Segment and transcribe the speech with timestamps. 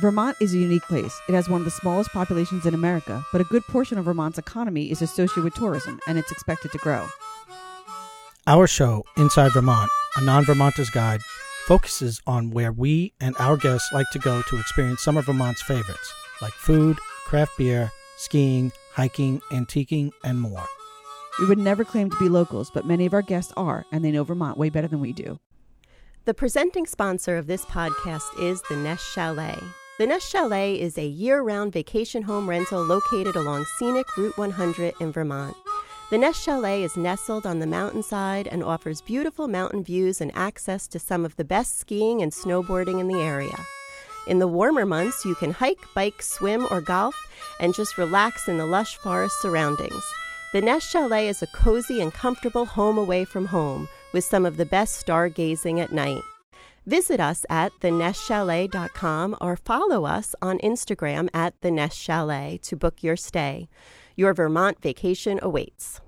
[0.00, 1.20] Vermont is a unique place.
[1.28, 4.38] It has one of the smallest populations in America, but a good portion of Vermont's
[4.38, 7.08] economy is associated with tourism, and it's expected to grow.
[8.46, 11.20] Our show, Inside Vermont, a non Vermonter's guide,
[11.66, 15.62] focuses on where we and our guests like to go to experience some of Vermont's
[15.62, 20.64] favorites, like food, craft beer, skiing, hiking, antiquing, and more.
[21.40, 24.12] We would never claim to be locals, but many of our guests are, and they
[24.12, 25.40] know Vermont way better than we do.
[26.24, 29.58] The presenting sponsor of this podcast is the Nest Chalet.
[29.98, 34.94] The Nest Chalet is a year round vacation home rental located along scenic Route 100
[35.00, 35.56] in Vermont.
[36.10, 40.86] The Nest Chalet is nestled on the mountainside and offers beautiful mountain views and access
[40.86, 43.58] to some of the best skiing and snowboarding in the area.
[44.28, 47.16] In the warmer months, you can hike, bike, swim, or golf
[47.58, 50.04] and just relax in the lush forest surroundings.
[50.52, 54.58] The Nest Chalet is a cozy and comfortable home away from home with some of
[54.58, 56.22] the best stargazing at night.
[56.88, 63.02] Visit us at thenestchalet.com or follow us on Instagram at the Nest Chalet to book
[63.02, 63.68] your stay.
[64.16, 66.00] Your Vermont vacation awaits.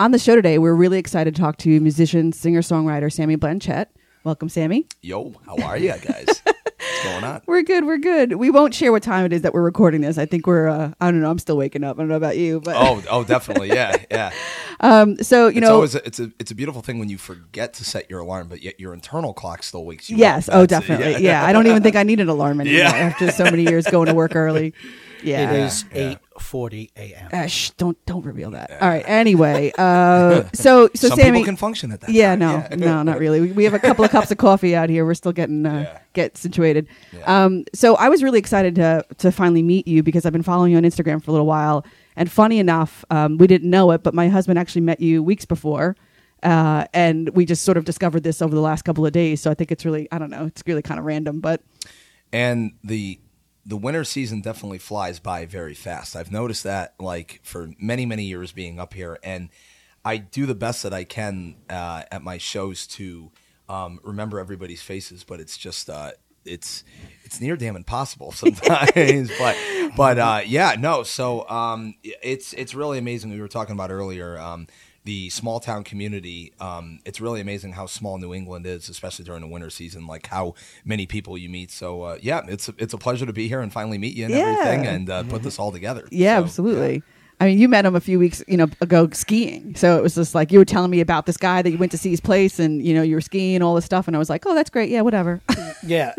[0.00, 3.88] On the show today, we're really excited to talk to musician, singer songwriter Sammy Blanchett.
[4.24, 4.86] Welcome, Sammy.
[5.02, 6.26] Yo, how are you guys?
[6.44, 7.42] What's going on?
[7.46, 7.84] We're good.
[7.84, 8.36] We're good.
[8.36, 10.16] We won't share what time it is that we're recording this.
[10.16, 10.68] I think we're.
[10.68, 11.30] Uh, I don't know.
[11.30, 11.96] I'm still waking up.
[11.98, 14.32] I don't know about you, but Oh, oh, definitely, yeah, yeah.
[14.82, 15.16] um.
[15.22, 15.74] So you it's know.
[15.74, 18.48] always a, it's a it's a beautiful thing when you forget to set your alarm,
[18.48, 20.48] but yet your internal clock still wakes you yes.
[20.48, 20.54] up.
[20.54, 21.24] Oh, That's- definitely.
[21.24, 21.44] Yeah.
[21.44, 22.90] I don't even think I need an alarm anymore Yeah.
[22.90, 24.74] after so many years going to work early.
[25.24, 25.52] Yeah.
[25.52, 27.30] it is eight forty a.m.
[27.32, 28.72] Uh, shh, don't don't reveal that.
[28.82, 29.04] All right.
[29.06, 32.10] Anyway, uh, so so Some Sammy, people can function at that.
[32.10, 33.40] yeah, time, no, no, not really.
[33.40, 35.04] We, we have a couple of cups of coffee out here.
[35.06, 35.98] We're still getting uh, Yeah.
[36.12, 36.88] get situated.
[37.16, 37.44] Yeah.
[37.44, 40.72] Um, so I was really excited to to finally meet you because I've been following
[40.72, 41.84] you on Instagram for a little while.
[42.16, 45.44] And funny enough, um, we didn't know it, but my husband actually met you weeks
[45.44, 45.96] before.
[46.42, 49.40] Uh, and we just sort of discovered this over the last couple of days.
[49.40, 51.62] So I think it's really, I don't know, it's really kind of random, but
[52.32, 53.20] and the
[53.64, 56.16] the winter season definitely flies by very fast.
[56.16, 59.50] I've noticed that like for many many years being up here, and
[60.04, 63.30] I do the best that I can uh, at my shows to
[63.68, 65.88] um, remember everybody's faces, but it's just.
[65.88, 66.10] Uh,
[66.44, 66.82] it's
[67.32, 69.56] it's near damn impossible sometimes, but
[69.96, 71.02] but uh, yeah, no.
[71.02, 73.30] So um, it's it's really amazing.
[73.30, 74.66] We were talking about earlier um,
[75.04, 76.52] the small town community.
[76.60, 80.06] Um, it's really amazing how small New England is, especially during the winter season.
[80.06, 80.54] Like how
[80.84, 81.70] many people you meet.
[81.70, 84.26] So uh, yeah, it's a, it's a pleasure to be here and finally meet you
[84.26, 84.40] and Yeah.
[84.40, 86.06] everything, and uh, put this all together.
[86.10, 87.02] Yeah, So, absolutely.
[87.40, 89.74] I mean, you met him a few weeks, you know, ago skiing.
[89.74, 91.90] So it was just like you were telling me about this guy that you went
[91.90, 94.18] to see his place, and you know, you were skiing all this stuff, and I
[94.20, 94.90] was like, oh, that's great.
[94.90, 95.40] Yeah, whatever.
[95.84, 96.14] Yeah,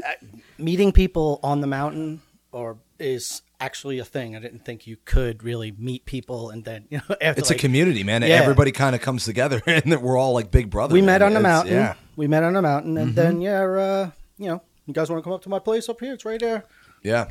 [0.57, 2.21] meeting people on the mountain
[2.51, 4.35] or is actually a thing.
[4.35, 7.59] I didn't think you could really meet people and then you know after It's like,
[7.59, 8.21] a community, man.
[8.21, 8.27] Yeah.
[8.41, 10.93] Everybody kind of comes together, and that we're all like big brothers.
[10.93, 11.73] We met on the It's- mountain.
[11.75, 11.93] Yeah.
[12.15, 15.23] We met on the mountain, and then yeah, uh, you know, you guys want to
[15.23, 16.13] come up to my place up here?
[16.13, 16.63] It's right there.
[17.01, 17.29] Yeah.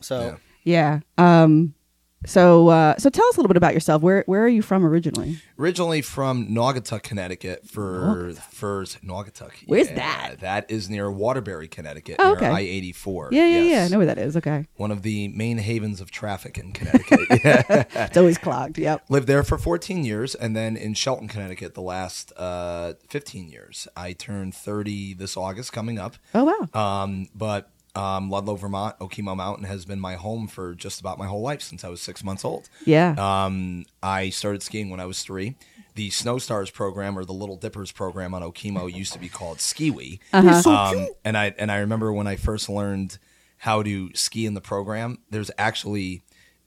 [0.00, 1.00] So yeah.
[1.18, 1.74] Um.
[2.26, 4.02] So, uh, so tell us a little bit about yourself.
[4.02, 5.38] Where Where are you from originally?
[5.58, 9.52] Originally from Naugatuck, Connecticut, for Furs Naugatuck.
[9.66, 10.40] Where's Yeah, that?
[10.40, 12.46] That is near Waterbury, Connecticut, Oh, okay.
[12.46, 13.28] I eighty four.
[13.32, 13.84] Yeah, yeah, yeah.
[13.84, 14.36] I know where that is.
[14.36, 17.20] Okay, One of the main havens of traffic in Connecticut.
[17.94, 18.78] It's always clogged.
[18.78, 19.04] Yep.
[19.08, 23.88] Lived there for 14 years, and then in Shelton, Connecticut, the last uh, 15 years.
[23.96, 26.16] I turned 30 this August, coming up.
[26.34, 27.02] Oh wow.
[27.02, 31.26] Um, but um, Ludlow, Vermont, Okemo Mountain has been my home for just about my
[31.26, 32.68] whole life since I was six months old.
[32.84, 33.14] Yeah.
[33.18, 35.56] Um, I started skiing when I was three.
[35.94, 39.58] The Snow Stars program or the Little Dippers program on Okemo used to be called
[39.58, 40.18] Skiwi.
[40.32, 40.70] Uh-huh.
[40.70, 43.18] Um, and I and I remember when I first learned
[43.58, 45.18] how to ski in the program.
[45.30, 46.22] There's actually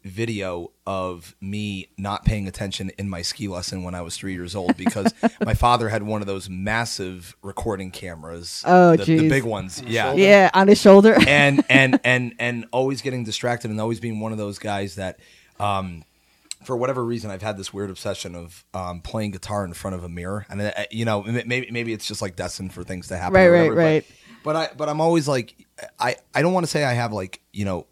[0.07, 4.55] video of me not paying attention in my ski lesson when I was three years
[4.55, 5.13] old because
[5.45, 8.63] my father had one of those massive recording cameras.
[8.65, 9.81] Oh, the, the big ones.
[9.85, 11.15] Yeah yeah, on his shoulder.
[11.27, 15.19] and and and and always getting distracted and always being one of those guys that
[15.59, 16.03] um
[16.63, 20.03] for whatever reason I've had this weird obsession of um playing guitar in front of
[20.03, 23.17] a mirror and uh, you know maybe maybe it's just like destined for things to
[23.17, 24.05] happen Right, or right, whatever, but- right.
[24.43, 25.53] but I but I'm always like
[25.99, 27.85] I I don't want to say I have like you know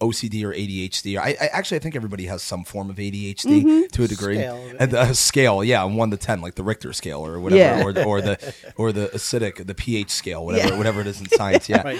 [0.00, 1.18] OCD or ADHD.
[1.18, 3.86] I, I actually I think everybody has some form of ADHD Mm-hmm.
[3.92, 4.36] to a degree.
[4.36, 4.72] Scale.
[4.78, 7.84] And the scale, yeah, one to ten, like the Richter scale or whatever, Yeah.
[7.84, 10.78] or, or the or the acidic, the pH scale, whatever Yeah.
[10.78, 11.68] whatever it is in science.
[11.68, 11.98] Yeah, right,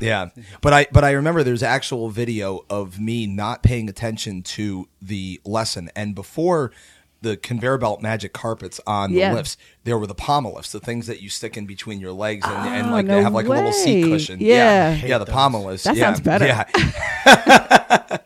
[0.00, 0.30] yeah,
[0.60, 5.40] but I but I remember there's actual video of me not paying attention to the
[5.44, 6.72] lesson, and before
[7.20, 9.30] the conveyor belt magic carpets on Yeah.
[9.30, 12.12] the lifts, there were the pommel lifts, the things that you stick in between your
[12.12, 14.38] legs, and, and Oh, like no they have like a little seat cushion.
[14.40, 14.92] Yeah.
[14.94, 15.84] yeah, yeah the Hate pommel lifts.
[15.84, 16.04] That yeah.
[16.04, 16.46] sounds better.
[16.46, 16.64] Yeah,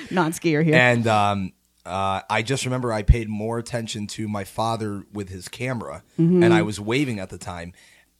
[0.10, 0.74] Non skier here.
[0.76, 1.52] and um,
[1.84, 6.42] uh, I just remember I paid more attention to my father with his camera, Mm-hmm.
[6.42, 7.72] and I was waving at the time.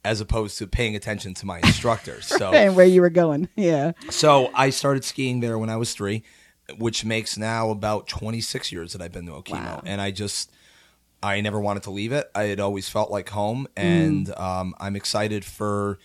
[0.05, 2.27] as opposed to paying attention to my instructors.
[2.39, 3.49] So and where you were going.
[3.57, 3.91] Yeah.
[4.09, 6.23] so I started skiing there when I was three,
[6.79, 9.53] which makes now about 26 years that I've been to Okemo.
[9.53, 9.83] Wow.
[9.85, 10.51] And I just,
[11.23, 12.31] I never wanted to leave it.
[12.35, 13.67] I had always felt like home.
[13.77, 15.99] And um, I'm excited for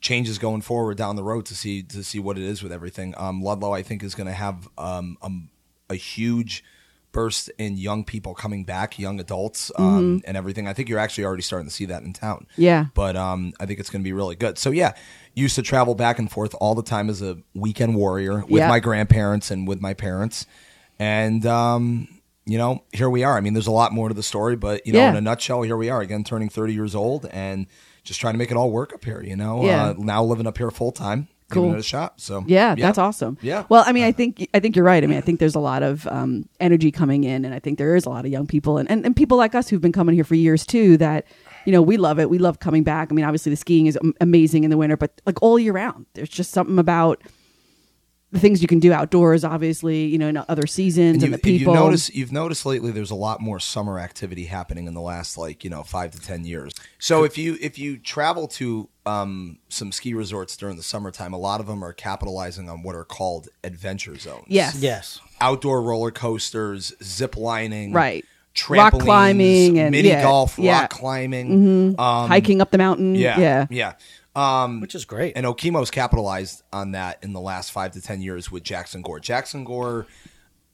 [0.00, 3.14] changes going forward down the road to see to see what it is with everything.
[3.16, 5.48] Um, Ludlow, I think, is going to have um, um,
[5.90, 6.62] a huge
[7.10, 10.68] burst in young people coming back, young adults, um, and everything.
[10.68, 12.86] I think you're actually already starting to see that in town Yeah.
[12.94, 14.58] but um, I think it's going to be really good.
[14.58, 14.92] So yeah,
[15.38, 18.68] used to travel back and forth all the time as a weekend warrior with Yeah.
[18.68, 20.46] my grandparents and with my parents,
[20.98, 22.08] and um,
[22.46, 23.36] you know, here we are.
[23.36, 25.10] I mean, there's a lot more to the story, but you know, Yeah.
[25.10, 27.66] in a nutshell, here we are again, turning 30 years old and
[28.04, 29.22] just trying to make it all work up here.
[29.22, 29.88] You know, Yeah.
[29.88, 31.64] uh, now living up here full time, Cool.
[31.64, 32.14] giving it a shot.
[32.22, 33.36] So Yeah, that's awesome.
[33.42, 33.64] Yeah.
[33.68, 35.04] Well, I mean, I think I think you're right.
[35.04, 37.76] I mean, I think there's a lot of um, energy coming in, and I think
[37.76, 39.92] there is a lot of young people and, and, and people like us who've been
[39.92, 40.96] coming here for years too.
[40.96, 41.26] That
[41.68, 42.30] you know we love it.
[42.30, 43.08] We love coming back.
[43.10, 46.06] I mean, obviously the skiing is amazing in the winter, but like all year round,
[46.14, 47.20] there's just something about
[48.30, 49.44] the things you can do outdoors.
[49.44, 51.74] Obviously, you know, in other seasons and, And the you, people.
[51.74, 55.36] you notice you've noticed lately there's a lot more summer activity happening in the last
[55.36, 56.72] like you know five to ten years.
[56.98, 61.38] So if you if you travel to um, some ski resorts during the summertime, a
[61.38, 64.44] lot of them are capitalizing on what are called adventure zones.
[64.48, 65.20] yes, Yes.
[65.40, 68.24] outdoor outdoor roller coasters, zip lining, Right.
[68.66, 70.80] Trampolines, Rock climbing and- mini yeah, golf, yeah.
[70.82, 73.14] rock climbing, um, hiking up the mountain.
[73.14, 73.92] yeah, yeah, yeah.
[74.36, 75.32] Um, Which is great.
[75.36, 79.18] and Okemo's capitalized on that in the last five to ten years with Jackson Gore.
[79.18, 80.06] Jackson Gore,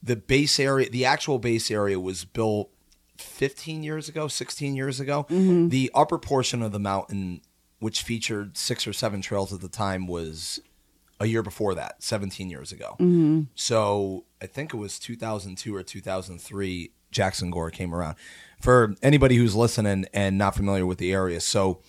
[0.03, 2.69] the base area, the actual base area was built
[3.17, 5.25] 15 years ago, 16 years ago.
[5.29, 5.69] Mm-hmm.
[5.69, 7.41] The upper portion of the mountain,
[7.79, 10.59] which featured six or seven trails at the time, was
[11.19, 12.91] a year before that, 17 years ago.
[12.99, 13.43] Mm-hmm.
[13.55, 18.15] So I think it was 2002 or 2003, Jackson Gore came around.
[18.59, 21.79] For anybody who's listening and not familiar with the area, so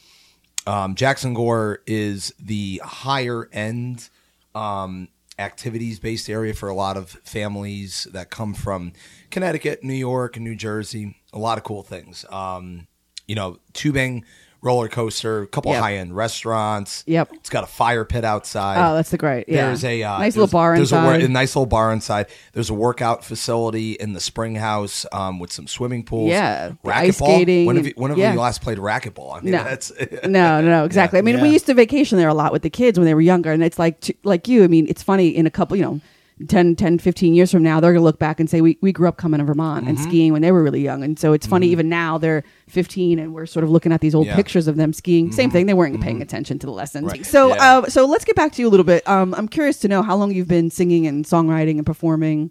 [0.66, 4.08] um, Jackson Gore is the higher end
[4.54, 5.08] um,
[5.38, 8.92] activities based area for a lot of families that come from
[9.30, 11.16] Connecticut, New York, and New Jersey.
[11.32, 12.24] A lot of cool things.
[12.30, 12.86] Um,
[13.26, 14.24] you know, tubing,
[14.62, 15.82] roller coaster, a couple Yep.
[15.82, 17.04] high end restaurants.
[17.06, 17.30] Yep.
[17.34, 18.76] It's got a fire pit outside.
[18.78, 19.48] Oh, that's the great.
[19.48, 21.22] Yeah, There's a uh, nice there's- little bar there's inside.
[21.22, 22.26] A, a nice little bar inside.
[22.52, 26.30] There's a workout facility in the spring house um, with some swimming pools.
[26.30, 27.66] Yeah, racquetball.
[27.66, 28.32] When have you, when have yeah.
[28.32, 29.36] you last played racquetball?
[29.36, 29.62] I mean, No.
[29.64, 29.92] that's
[30.24, 31.18] no, no, no, exactly.
[31.18, 33.20] I mean, we used to vacation there a lot with the kids when they were
[33.20, 34.64] younger, and it's like, like you.
[34.64, 36.00] I mean, it's funny in a couple, you know,
[36.48, 39.08] 10, 10 15 years from now, they're gonna look back and say, we we grew
[39.08, 40.06] up coming to Vermont and Mm-hmm.
[40.08, 43.32] skiing when they were really young, and so it's funny even now they're fifteen and
[43.32, 44.32] we're sort of looking at these old Yeah.
[44.32, 44.38] Mm-hmm.
[44.40, 45.32] pictures of them skiing.
[45.32, 47.06] Same thing, they weren't paying attention to the lessons.
[47.10, 47.24] Right.
[47.24, 47.78] So, Yeah.
[47.78, 49.06] uh, so let's get back to you a little bit.
[49.08, 52.50] Um, I'm curious to know how long you've been singing and songwriting and performing.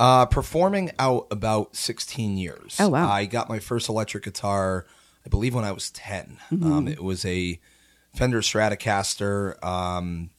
[0.00, 2.76] Uh, performing out about 16 years.
[2.80, 3.08] Oh, wow.
[3.10, 4.86] I got my first electric guitar,
[5.24, 6.38] I believe, when I was 10.
[6.50, 6.72] Mm-hmm.
[6.72, 7.60] Um, it was a
[8.14, 9.62] Fender Stratocaster.
[9.62, 10.30] Um,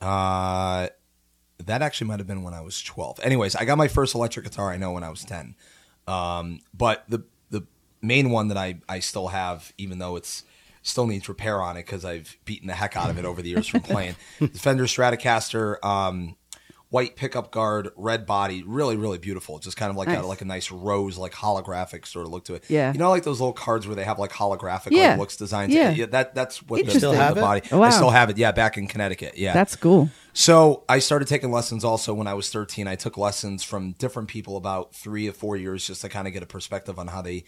[0.00, 0.88] uh,
[1.58, 3.20] that actually might have been when I was 12.
[3.22, 5.54] Anyways, I got my first electric guitar, I know, when I was 10.
[6.06, 7.66] Um, but the the
[8.02, 10.44] main one that I, I still have, even though it's
[10.82, 13.48] still needs repair on it because I've beaten the heck out of it over the
[13.48, 15.82] years from playing, the Fender Stratocaster.
[15.84, 16.36] Um,
[16.90, 19.58] white pickup guard, red body, really, really beautiful.
[19.58, 20.18] Just kind of like Nice.
[20.18, 22.62] got like a nice rose, like holographic sort of look to it.
[22.68, 22.92] Yeah.
[22.92, 25.10] you know, like those little cards where they have like holographic Yeah.
[25.10, 25.74] like looks designs.
[25.74, 26.06] Yeah.
[26.06, 27.40] that that's what the, Still have it?
[27.40, 27.62] body.
[27.72, 27.86] Oh, wow.
[27.86, 28.38] I still have it.
[28.38, 29.36] Yeah, back in Connecticut.
[29.36, 30.08] Yeah, That's cool.
[30.34, 32.88] So I started taking lessons also when I was 13.
[32.88, 36.32] I took lessons from different people about three or four years just to kind of
[36.32, 37.44] get a perspective on how they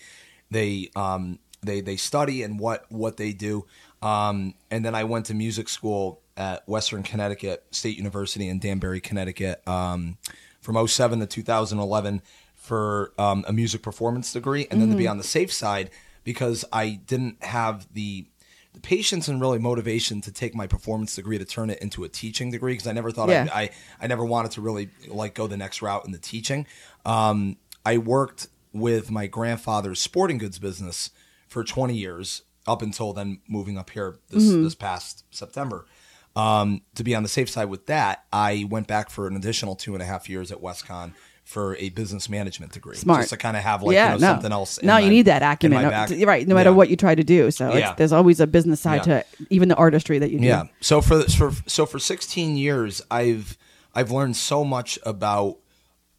[0.52, 3.66] they um, they they study and what what they do.
[4.02, 9.00] Um, and then I went to music school at Western Connecticut State University in Danbury,
[9.00, 10.18] Connecticut, um,
[10.60, 12.22] from 07 to 2011
[12.54, 15.90] for um, a music performance degree, and then to be on the safe side
[16.24, 18.26] because I didn't have the
[18.76, 22.08] the patience and really motivation to take my performance degree to turn it into a
[22.10, 23.48] teaching degree because I never thought Yeah.
[23.52, 23.70] I, I
[24.02, 26.66] I never wanted to really like go the next route in the teaching.
[27.06, 27.56] Um,
[27.86, 31.10] I worked with my grandfather's sporting goods business
[31.48, 34.64] for 20 years up until then moving up here this Mm-hmm.
[34.64, 35.86] this past September.
[36.34, 39.74] Um, to be on the safe side with that, I went back for an additional
[39.74, 41.12] two and a half years at WestConn
[41.46, 43.20] for a business management degree, Smart.
[43.20, 44.32] just to kind of have like yeah, you know, no.
[44.34, 44.78] something else.
[44.78, 46.46] in No, you need that acumen, no, right?
[46.46, 46.74] No matter Yeah.
[46.74, 47.52] what you try to do.
[47.52, 47.90] So Yeah.
[47.90, 50.44] it's, there's always a business side to even the artistry that you do.
[50.44, 50.64] Yeah.
[50.80, 53.56] So for for so for 16 years, I've
[53.94, 55.58] I've learned so much about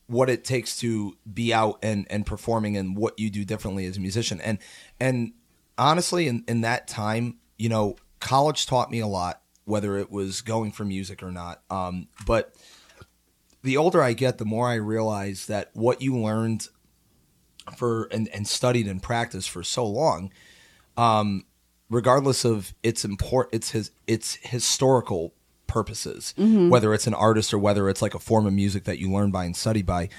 [0.08, 3.98] what it takes to be out and and performing and what you do differently as
[3.98, 4.40] a musician.
[4.40, 4.60] And
[4.98, 5.34] and
[5.78, 10.40] honestly, in in that time, you know, college taught me a lot, whether it was
[10.40, 11.62] going for music or not.
[11.70, 12.56] Um, but
[13.68, 16.68] the older I get, the more I realize that what you learned
[17.76, 20.32] for and, and studied and practiced for so long
[20.96, 21.44] um,
[21.90, 25.34] regardless of its import, its his its historical
[25.68, 26.70] purposes, Mm-hmm.
[26.70, 29.32] whether it's an artist or whether it's like a form of music that you learn
[29.32, 30.10] by and study by.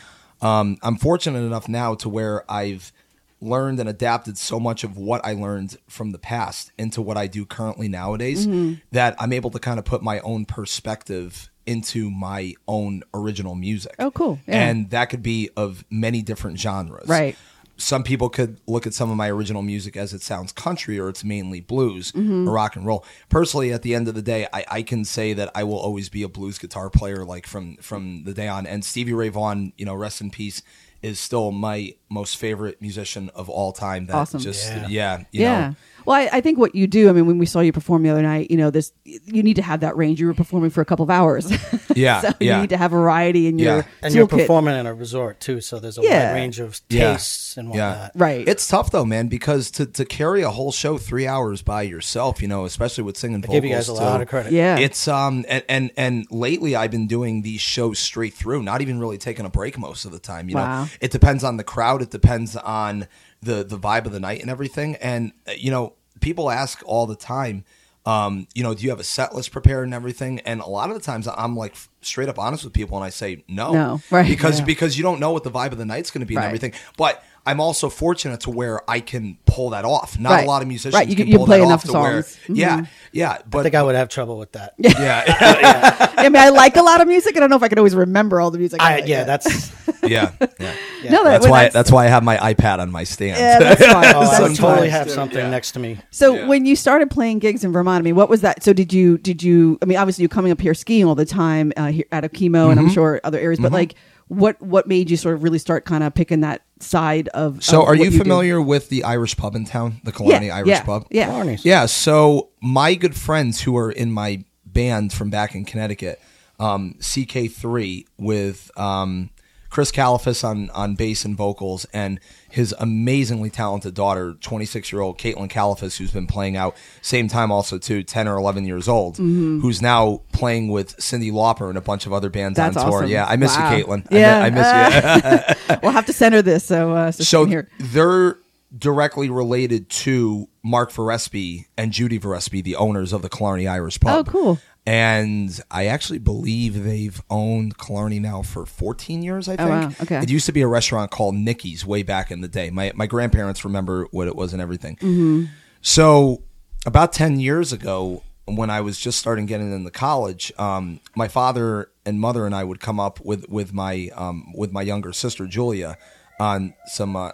[0.41, 2.93] Um, I'm fortunate enough now to where I've
[3.41, 7.27] learned and adapted so much of what I learned from the past into what I
[7.29, 8.75] do currently nowadays Mm-hmm.
[8.93, 13.95] that I'm able to kind of put my own perspective into my own original music.
[13.99, 14.39] Oh, cool.
[14.49, 14.69] Yeah.
[14.69, 17.09] And that could be of many different genres.
[17.09, 17.37] Right.
[17.81, 21.09] Some people could look at some of my original music as it sounds country or
[21.09, 22.49] it's mainly blues Mm-hmm.
[22.49, 23.05] or rock and roll.
[23.29, 26.09] Personally, at the end of the day, I, I can say that I will always
[26.09, 28.67] be a blues guitar player, like from from the day on.
[28.67, 30.61] And Stevie Ray Vaughan, you know, rest in peace,
[31.03, 34.07] is still my most favorite musician of all time.
[34.07, 34.41] That Awesome.
[34.41, 34.87] Just Yeah.
[34.89, 35.69] yeah, you yeah.
[35.69, 35.77] know,
[36.07, 37.11] Well, I, I think what you do.
[37.11, 39.57] I mean, when we saw you perform the other night, you know, this you need
[39.57, 40.19] to have that range.
[40.21, 41.51] You were performing for a couple of hours.
[41.95, 42.57] Yeah, so yeah.
[42.57, 44.39] you need to have variety in your And you're toolkit.
[44.41, 46.33] performing in a resort too, so there's a Yeah.
[46.33, 47.13] wide range of Yeah.
[47.13, 47.91] tastes and Yeah.
[47.91, 48.13] whatnot.
[48.15, 48.49] Right.
[48.49, 52.41] It's tough though, man, because to, to carry a whole show three hours by yourself,
[52.41, 53.55] you know, especially with singing I vocals.
[53.57, 54.23] give you guys a lot too.
[54.23, 54.53] of credit.
[54.53, 54.79] yeah.
[54.79, 58.99] It's um and, and and lately I've been doing these shows straight through, not even
[58.99, 60.49] really taking a break most of the time.
[60.49, 60.85] You Wow.
[60.85, 63.07] know, it depends on the crowd, it depends on
[63.43, 64.97] the the vibe of the night and everything.
[64.97, 67.65] And uh, you know, people ask all the time,
[68.07, 70.41] um, you know, do you have a set list prepared and everything?
[70.41, 73.11] And a lot of the times I'm like straight up honest with people, and I
[73.11, 74.27] say no, No, right.
[74.27, 74.65] because Yeah.
[74.65, 76.43] because you don't know what the vibe of the night's going to be Right.
[76.45, 76.73] and everything.
[76.97, 80.19] But I'm also fortunate to where I can pull that off.
[80.19, 80.45] Not Right.
[80.45, 81.99] a lot of musicians Right, you can can- you pull play that enough off to
[81.99, 82.37] where, songs.
[82.45, 82.55] Mm-hmm.
[82.57, 83.39] yeah, yeah.
[83.55, 84.75] I think I would have trouble with that.
[84.79, 84.91] yeah,
[85.27, 86.13] yeah.
[86.19, 87.37] I mean, I like a lot of music.
[87.37, 88.81] I don't know if I can always remember all the music.
[88.83, 89.27] I, like yeah, yet.
[89.27, 89.71] that's
[90.03, 90.75] yeah, yeah.
[91.03, 91.11] yeah.
[91.11, 91.59] No, that- That's why.
[91.65, 93.39] that's- That's, why I have my iPad on my stand.
[93.39, 94.15] yeah, that's fine.
[94.15, 95.99] Oh, I would totally have something next to me.
[96.11, 96.47] So Yeah.
[96.47, 98.63] when you started playing gigs in Vermont, I mean, what was that?
[98.63, 99.79] So did you did you?
[99.83, 102.33] I mean, obviously you're coming up here skiing all the time uh, here out of
[102.33, 102.89] Okemo, and Mm-hmm.
[102.89, 103.59] I'm sure other areas.
[103.61, 103.95] But like,
[104.29, 107.63] what what made you sort of really start kind of picking that side of?
[107.65, 108.19] So, of are what you do?
[108.19, 111.07] familiar with the Irish pub in town, the Killarney Yeah, Irish yeah, pub?
[111.11, 111.29] yeah.
[111.31, 111.65] Barney's.
[111.65, 116.21] Yeah, so my good friends who are in my band from back in Connecticut,
[116.61, 119.31] um, CK3 with um,
[119.71, 122.19] Chris Califas on, on bass and vocals, and
[122.51, 127.53] his amazingly talented daughter, 26 year old Caitlin Califas, who's been playing out same time
[127.53, 129.61] also too, 10 or 11 years old, Mm-hmm.
[129.61, 132.99] who's now playing with Cyndi Lauper and a bunch of other bands That's on tour.
[133.01, 133.11] awesome.
[133.11, 133.75] Yeah, I miss Wow.
[133.77, 134.07] you, Caitlin.
[134.11, 134.39] Yeah.
[134.43, 135.77] I, I miss you.
[135.83, 136.65] We'll have to send her this.
[136.65, 137.69] So uh, so, so hear.
[137.79, 138.39] they're
[138.77, 144.29] directly related to Mark Varespi and Judy Varespi, the owners of the Killarney Irish Pub.
[144.29, 144.59] Oh, cool.
[144.87, 149.69] And I actually believe they've owned Killarney now for 14 years, I think.
[149.69, 149.93] Oh, wow.
[150.01, 150.19] Okay.
[150.19, 152.71] It used to be a restaurant called Nicky's way back in the day.
[152.71, 154.97] My, my grandparents remember what it was and everything.
[154.97, 155.45] Mm-hmm.
[155.83, 156.43] So
[156.87, 161.91] about 10 years ago, when I was just starting getting into college, um, my father
[162.07, 165.47] and mother and I would come up with, with my um, with my younger sister
[165.47, 165.99] Julia
[166.41, 167.33] on some uh,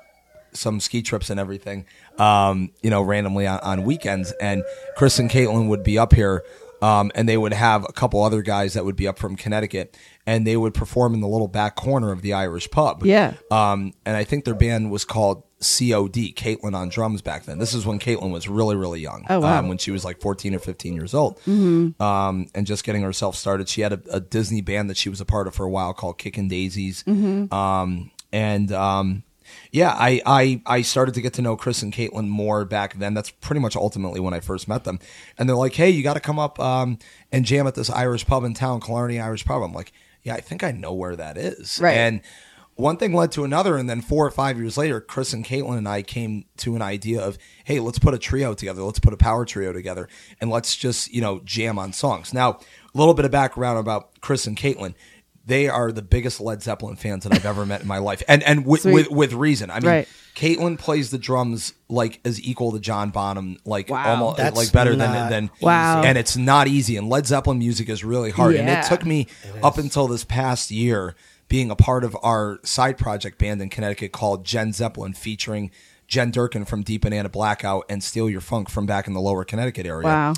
[0.54, 1.87] some ski trips and everything,
[2.18, 4.32] um, you know, randomly on, on weekends.
[4.40, 4.64] And
[4.96, 6.44] Chris and Caitlin would be up here,
[6.82, 9.96] um, and they would have a couple other guys that would be up from Connecticut,
[10.26, 13.04] and they would perform in the little back corner of the Irish pub.
[13.04, 13.34] Yeah.
[13.50, 17.58] Um, and I think their band was called COD, Caitlin on drums back then.
[17.58, 19.25] This is when Caitlin was really, really young.
[19.30, 19.58] Oh, wow.
[19.58, 21.38] Um, when she was like 14 or 15 years old.
[21.40, 22.00] Mm-hmm.
[22.02, 23.68] Um, and just getting herself started.
[23.68, 25.94] She had a, a Disney band that she was a part of for a while
[25.94, 27.02] called Kickin' Daisies.
[27.04, 27.52] Mm-hmm.
[27.54, 29.23] Um, and, um,
[29.75, 33.12] yeah, I, I, I started to get to know Chris and Caitlin more back then.
[33.12, 35.00] That's pretty much ultimately when I first met them.
[35.37, 37.00] And they're like, hey, you got to come up um,
[37.33, 39.64] and jam at this Irish pub in town, Killarney Irish Pub.
[39.64, 41.81] I'm like, yeah, I think I know where that is.
[41.83, 41.97] Right.
[41.97, 42.21] And
[42.76, 43.76] one thing led to another.
[43.76, 46.83] And then four or five years later, Chris and Caitlin and I came to an
[46.83, 48.83] idea of, hey, let's put a trio together.
[48.83, 50.09] Let's put a power trio together
[50.40, 52.33] and let's just, you know, jam on songs.
[52.33, 52.61] Now,
[52.95, 54.95] a little bit of background about Chris and Caitlin.
[55.47, 58.43] They are the biggest Led Zeppelin fans that I've ever met in my life, and
[58.43, 58.93] and with Sweet.
[58.95, 59.71] with, with reason.
[59.71, 60.09] I mean, Right.
[60.35, 64.11] Caitlin plays the drums like as equal to John Bonham, like Wow.
[64.11, 66.03] almost That's like better than than Wow.
[66.03, 66.97] And it's not easy.
[66.97, 68.57] And Led Zeppelin music is really hard.
[68.57, 69.27] And it took me
[69.63, 71.15] up until this past year
[71.49, 75.71] being a part of our side project band in Connecticut called Jen Zeppelin, featuring
[76.09, 79.45] Jen Durkin from Deep Banana Blackout and Steal Your Funk from back in the Lower
[79.45, 80.05] Connecticut area.
[80.07, 80.35] Wow.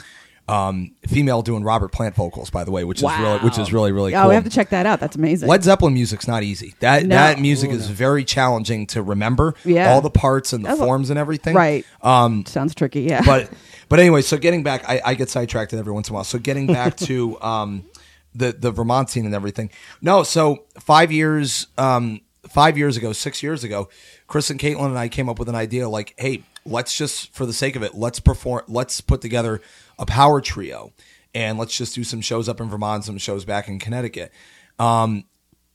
[0.49, 3.15] Um, female doing Robert Plant vocals, by the way, which Wow.
[3.15, 4.29] is really which is really really Yeah, cool.
[4.29, 5.01] we have to check that out.
[5.01, 5.49] That's amazing.
[5.49, 6.75] Led Zeppelin music's not easy.
[6.79, 7.17] That No.
[7.17, 9.55] that music is very challenging to remember.
[9.65, 9.93] Yeah.
[9.93, 11.57] all the parts and the That's a- forms and everything.
[11.57, 11.85] right.
[12.01, 13.03] Um, Sounds tricky.
[13.03, 13.23] Yeah.
[13.27, 13.51] but
[13.89, 16.25] but anyway, so getting back, I, I get sidetracked every once in a while.
[16.25, 17.85] So getting back to um,
[18.33, 19.71] the the Vermont scene and everything.
[20.01, 23.89] No, so five years um, five years ago, six years ago,
[24.29, 27.47] Chris and Caitlin and I came up with an idea like, hey, let's just for
[27.47, 29.61] the sake of it, let's perform, let's put together
[29.99, 30.93] a power trio,
[31.35, 34.33] and let's just do some shows up in Vermont, some shows back in Connecticut.
[34.79, 35.25] Um,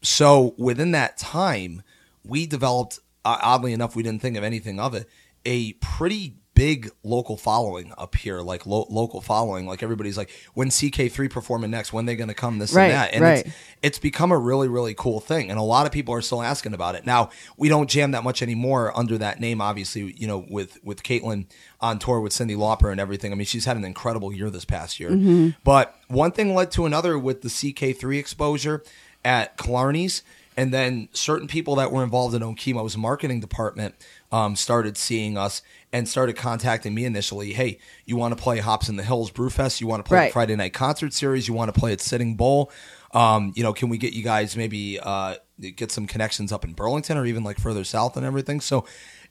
[0.02, 1.84] so within that time,
[2.24, 3.00] we developed.
[3.24, 5.08] Uh, oddly enough, we didn't think of anything of it.
[5.46, 9.66] A pretty big local following up here, like lo- local following.
[9.66, 12.94] Like everybody's like, when CK3 performing next, when they going to come, this Right, and
[12.94, 13.46] that, and right.
[13.48, 16.44] it's it's become a really really cool thing, and a lot of people are still
[16.44, 17.04] asking about it.
[17.04, 20.14] Now we don't jam that much anymore under that name, obviously.
[20.16, 21.48] You know, with with Caitlin
[21.80, 23.32] on tour with Cyndi Lauper and everything.
[23.32, 25.10] I mean, she's had an incredible year this past year.
[25.10, 25.50] Mm-hmm.
[25.64, 28.84] But one thing led to another with the CK3 exposure
[29.26, 30.22] at Killarney's.
[30.58, 33.96] And then certain people that were involved in Okemo's marketing department
[34.32, 35.62] um, started seeing us
[35.92, 37.54] and started contacting me initially.
[37.54, 39.82] Hey, you want to play Hops in the Hills Brewfest?
[39.82, 40.34] You want to play Right.
[40.34, 41.48] Friday night concert series?
[41.48, 42.72] You want to play at Sitting Bull?
[43.14, 45.36] Um, you know, can we get you guys maybe uh,
[45.76, 48.62] get some connections up in Burlington or even like further south and everything?
[48.62, 48.86] So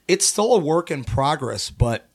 [0.07, 2.07] it's still a work in progress, but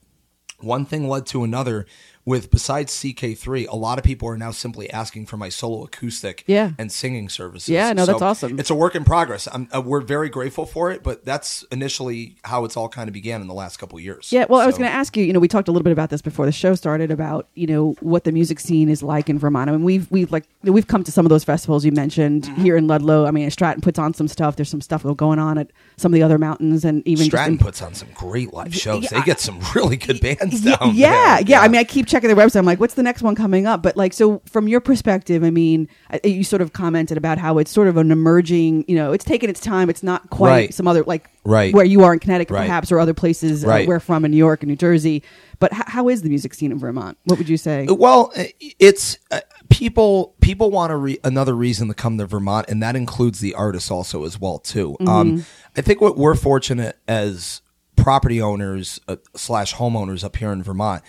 [0.60, 1.86] one thing led to another
[2.26, 6.42] with besides CK3, a lot of people are now simply asking for my solo acoustic
[6.46, 6.72] Yeah.
[6.76, 7.68] and singing services.
[7.68, 8.58] Yeah, no, that's awesome.
[8.58, 9.46] It's a work in progress.
[9.50, 13.12] I'm, uh, we're very grateful for it, but that's initially how it's all kind of
[13.14, 14.32] began in the last couple of years.
[14.32, 15.24] Yeah, well, I was going to ask you.
[15.24, 17.68] You know, we talked a little bit about this before the show started about you
[17.68, 19.70] know what the music scene is like in Vermont.
[19.70, 22.16] I mean, we've we've like we've come to some of those festivals you mentioned
[22.46, 22.62] Mm-hmm.
[22.62, 23.24] here in Ludlow.
[23.26, 24.56] I mean, Stratton puts on some stuff.
[24.56, 27.58] There's some stuff going on at some of the other mountains, and even Stratton in,
[27.58, 29.04] puts on some great live shows.
[29.04, 31.44] yeah, they get some really good bands yeah, down yeah, there.
[31.46, 31.60] yeah.
[31.60, 32.56] I mean, I keep checking their website.
[32.56, 33.82] I'm like, what's the next one coming up?
[33.82, 35.88] But like, so from your perspective, I mean,
[36.24, 38.84] you sort of commented about how it's sort of an emerging.
[38.88, 39.90] You know, it's taken its time.
[39.90, 40.74] It's not quite Right.
[40.74, 41.72] some other like Right.
[41.74, 42.62] where you are in Connecticut, Right.
[42.66, 43.86] perhaps, or other places uh, Right.
[43.88, 45.22] we're from in New York and New Jersey.
[45.58, 47.16] But h- how is the music scene in Vermont?
[47.24, 47.86] What would you say?
[47.88, 48.44] Well, uh,
[48.78, 50.34] it's uh, people.
[50.40, 53.90] People want a re- another reason to come to Vermont, and that includes the artists
[53.90, 54.96] also as well too.
[55.06, 55.44] Um,
[55.76, 57.62] I think what we're fortunate as
[57.96, 61.02] property owners uh, slash homeowners up here in Vermont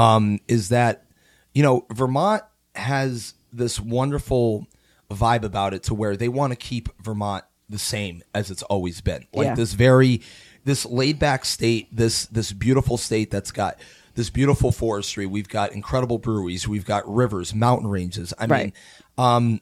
[0.00, 1.04] um, is that
[1.52, 2.42] you know Vermont
[2.74, 4.66] has this wonderful
[5.10, 9.00] vibe about it to where they want to keep Vermont the same as it's always
[9.00, 9.26] been.
[9.32, 9.54] Like Yeah.
[9.54, 10.22] this very
[10.64, 13.78] this laid back state, this this beautiful state that's got
[14.14, 15.26] this beautiful forestry.
[15.26, 16.66] We've got incredible breweries.
[16.66, 18.32] We've got rivers, mountain ranges.
[18.38, 18.72] I mean,
[19.18, 19.60] um,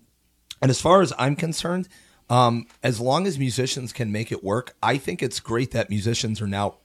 [0.62, 1.88] and as far as I'm concerned,
[2.30, 6.40] um, as long as musicians can make it work, I think it's great that musicians
[6.40, 6.78] are now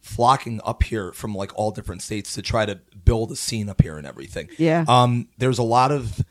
[0.00, 3.82] flocking up here from like all different states to try to build a scene up
[3.82, 4.48] here and everything.
[4.58, 4.84] Yeah.
[4.88, 6.22] Um, there's a lot of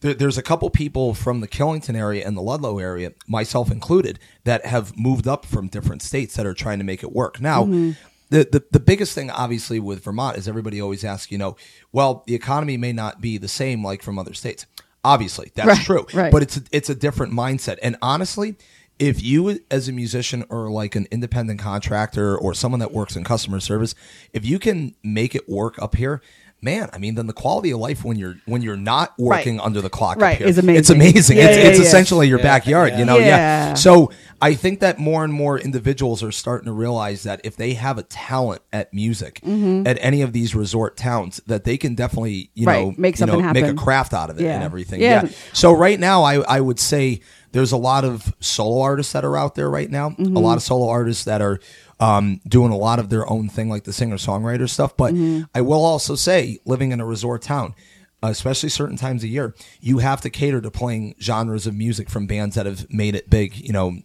[0.00, 4.18] there, there's a couple people from the Killington area and the Ludlow area, myself included,
[4.44, 7.40] that have moved up from different states that are trying to make it work.
[7.40, 7.90] Now, Mm-hmm.
[8.30, 11.56] the, the the biggest thing obviously with Vermont is everybody always asks, you know,
[11.92, 14.66] well, the economy may not be the same like from other states.
[15.04, 16.06] Obviously, that's Right, true.
[16.12, 16.30] right.
[16.32, 17.78] But it's a, it's a different mindset.
[17.82, 18.56] And honestly,
[18.98, 23.24] if you as a musician or like an independent contractor or someone that works in
[23.24, 23.94] customer service,
[24.32, 26.20] if you can make it work up here,
[26.60, 29.80] man, I mean, then the quality of life when you're when you're not working under
[29.80, 30.78] the clock Right, up here is amazing.
[30.78, 31.36] It's amazing.
[31.36, 31.84] Yeah, it's yeah, it's yeah.
[31.86, 33.16] essentially your backyard, you know.
[33.18, 33.26] Yeah.
[33.26, 33.74] Yeah.
[33.74, 37.74] So I think that more and more individuals are starting to realize that if they
[37.74, 39.86] have a talent at music Mm-hmm.
[39.86, 43.26] at any of these resort towns, that they can definitely you Right, know make you
[43.26, 44.54] know, something make a craft out of it Yeah.
[44.54, 45.00] and everything.
[45.00, 45.24] Yeah.
[45.24, 45.30] Yeah.
[45.52, 47.20] So right now, I I would say
[47.52, 50.10] there's a lot of solo artists that are out there right now.
[50.10, 50.36] Mm-hmm.
[50.36, 51.60] A lot of solo artists that are
[52.00, 54.96] um, doing a lot of their own thing, like the singer songwriter stuff.
[54.96, 55.44] But Mm-hmm.
[55.54, 57.74] I will also say, living in a resort town.
[58.20, 62.26] Especially certain times of year, you have to cater to playing genres of music from
[62.26, 63.54] bands that have made it big.
[63.56, 63.98] You know,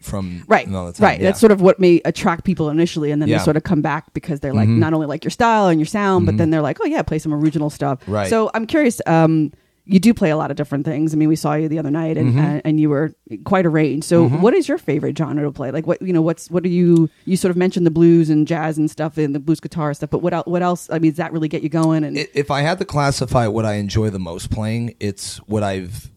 [0.00, 0.94] from Right, right.
[1.00, 1.16] Yeah.
[1.18, 3.38] That's sort of what may attract people initially, and then Yeah.
[3.38, 5.86] they sort of come back because they're like not only like your style and your
[5.86, 7.98] sound, but then they're like, oh yeah, play some original stuff.
[8.06, 8.30] Right.
[8.30, 9.00] So I'm curious.
[9.04, 9.52] Um,
[9.86, 11.14] you do play a lot of different things.
[11.14, 12.38] I mean, we saw you the other night, and mm-hmm.
[12.38, 14.04] and, and you were quite a range.
[14.04, 14.42] So, mm-hmm.
[14.42, 15.70] what is your favorite genre to play?
[15.70, 18.46] Like, what you know, what's what do you you sort of mentioned the blues and
[18.46, 20.10] jazz and stuff, and the blues guitar stuff.
[20.10, 20.90] But what el- what else?
[20.90, 22.02] I mean, does that really get you going?
[22.04, 26.10] And if I had to classify what I enjoy the most playing, it's what I've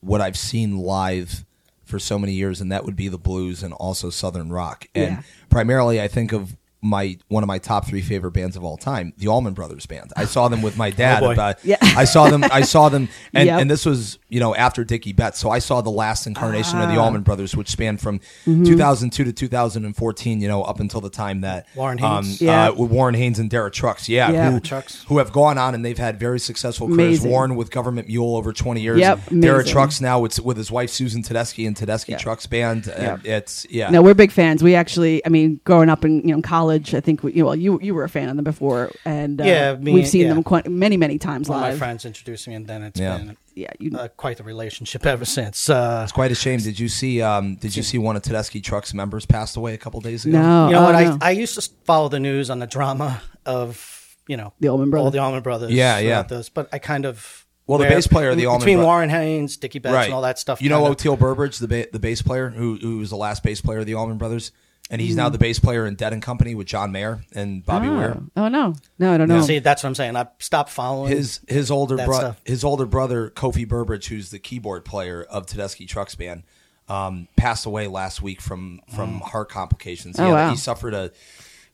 [0.00, 1.44] what I've seen live
[1.84, 4.86] for so many years, and that would be the blues and also southern rock.
[4.94, 5.22] And Yeah.
[5.50, 9.12] primarily, I think of my one of my top three favorite bands of all time,
[9.16, 10.12] the Allman Brothers Band.
[10.16, 11.20] I saw them with my dad.
[11.20, 11.32] boy.
[11.32, 11.76] about, Yeah.
[11.80, 12.44] I saw them.
[12.44, 13.60] I saw them, and, Yep.
[13.62, 15.38] and this was you know after Dickey Betts.
[15.38, 17.04] So I saw the last incarnation of the Ah.
[17.04, 18.64] Allman Brothers, which spanned from Mm-hmm.
[18.64, 20.40] 2002 to 2014.
[20.40, 22.68] You know, up until the time that Warren um, Yeah.
[22.68, 24.08] uh, with Warren Haynes and Derek Trucks.
[24.08, 24.50] Yeah, Yeah.
[24.50, 25.04] who, Trucks.
[25.08, 26.98] who have gone on and they've had very successful careers.
[27.18, 27.30] Amazing.
[27.30, 28.98] Warren with Government Mule over 20 years.
[29.00, 29.72] Yep, Derek amazing.
[29.72, 32.18] Trucks now it's with his wife Susan Tedeschi and Tedeschi Yeah.
[32.18, 32.88] Trucks Band.
[32.88, 33.90] Uh, It's yeah.
[33.90, 34.62] No, we're big fans.
[34.62, 37.46] We actually, I mean, growing up in you know college, I think we, you know,
[37.46, 40.22] well, you you were a fan of them before, and uh, Yeah, me- we've seen
[40.26, 40.34] yeah.
[40.34, 43.18] them quite, many many times One of my friends introduced me, and then it's Yeah.
[43.18, 45.70] been Yeah, you, uh, quite the relationship ever since.
[45.70, 46.58] Uh, It's quite a shame.
[46.60, 47.22] Did you see?
[47.22, 50.38] Um, did you see one of Tedeschi Trucks members passed away a couple days ago?
[50.40, 50.94] no, you know what?
[50.94, 51.18] oh, I, no.
[51.20, 55.04] I used to follow the news on the drama of you know The Allman Brothers.
[55.04, 55.70] all the Allman Brothers.
[55.72, 56.22] Yeah, yeah.
[56.22, 59.10] Those, but I kind of Well, the bass player of the Allman between Bro- Warren
[59.10, 60.04] Haynes, Dickey Betts, right.
[60.06, 60.60] and all that stuff.
[60.60, 63.42] You know kinda- Oteil Burbridge, the ba- the bass player who who was the last
[63.42, 64.50] bass player of the Allman Brothers.
[64.90, 67.88] And he's now the bass player in Dead and Company with John Mayer and Bobby
[67.88, 67.96] oh.
[67.96, 68.22] Weir.
[68.36, 69.40] Oh no, no, I don't know.
[69.40, 70.16] See, that's what I'm saying.
[70.16, 74.84] I stopped following His his older brother his older brother Kofi Burbridge, who's the keyboard
[74.84, 76.42] player of Tedeschi Trucks Band,
[76.88, 80.18] um, passed away last week from from heart complications.
[80.18, 80.50] Oh, he, had- wow.
[80.50, 81.10] he suffered a,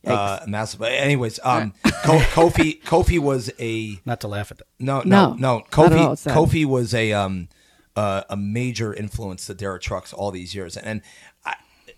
[0.06, 0.80] uh, a massive.
[0.82, 4.66] Anyways, um, Ko- Kofi Kofi was a Not to laugh at that.
[4.78, 5.64] no, No, no, no.
[5.76, 6.14] not at all.
[6.16, 7.48] Kofi, Kofi was a um,
[7.96, 11.04] uh, a major influence to Derek Trucks all these years, and I,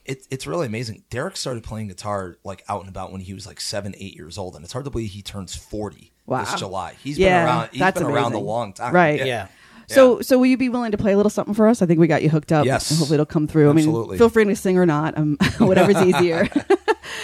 [0.04, 1.04] it, it's really amazing.
[1.10, 4.36] Derek started playing guitar like out and about when he was like seven, eight years
[4.38, 6.40] old, and it's hard to believe he turns forty Wow.
[6.44, 6.94] this July.
[7.02, 7.68] He's Yeah, been around.
[7.72, 9.24] He's that's been around a long time, Right.
[9.26, 9.48] Yeah.
[9.88, 11.82] So, so will you be willing to play a little something for us?
[11.82, 12.64] I think we got you hooked up.
[12.64, 12.90] Yes.
[12.90, 13.68] and hopefully it'll come through.
[13.68, 14.12] I Absolutely.
[14.12, 15.18] mean, feel free to sing or not.
[15.18, 16.48] Um, whatever's easier.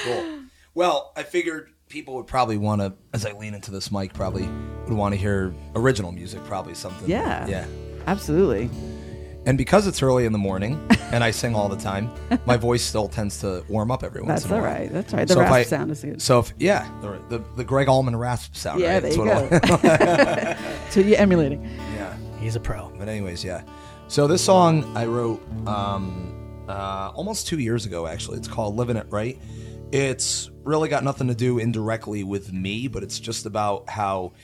[0.05, 0.25] Cool.
[0.75, 4.43] Well, I figured people would probably want to, as I lean into this mic, probably
[4.85, 7.09] would want to hear original music, probably something.
[7.09, 7.47] yeah.
[7.47, 7.67] Yeah.
[8.07, 8.69] Absolutely.
[9.49, 10.79] And because it's early in the morning
[11.11, 12.11] and I sing all the time,
[12.45, 14.71] my voice still tends to warm up every once That's in a all while.
[14.73, 14.93] right.
[14.93, 15.27] That's right.
[15.27, 16.21] The So if rasp I- sound is good.
[16.21, 18.81] So if yeah, the the, the Gregg Allman rasp sound.
[18.81, 19.01] yeah, right?
[19.03, 20.57] there That's you what I- go.
[20.91, 21.65] so you're emulating.
[21.97, 22.15] yeah.
[22.39, 22.93] He's a pro.
[22.99, 23.63] But anyways, yeah.
[24.09, 28.07] So this song I wrote um, uh, almost two years ago.
[28.07, 29.41] Actually, it's called "Living It Right."
[29.93, 34.35] It's really got nothing to do indirectly with me, but it's just about how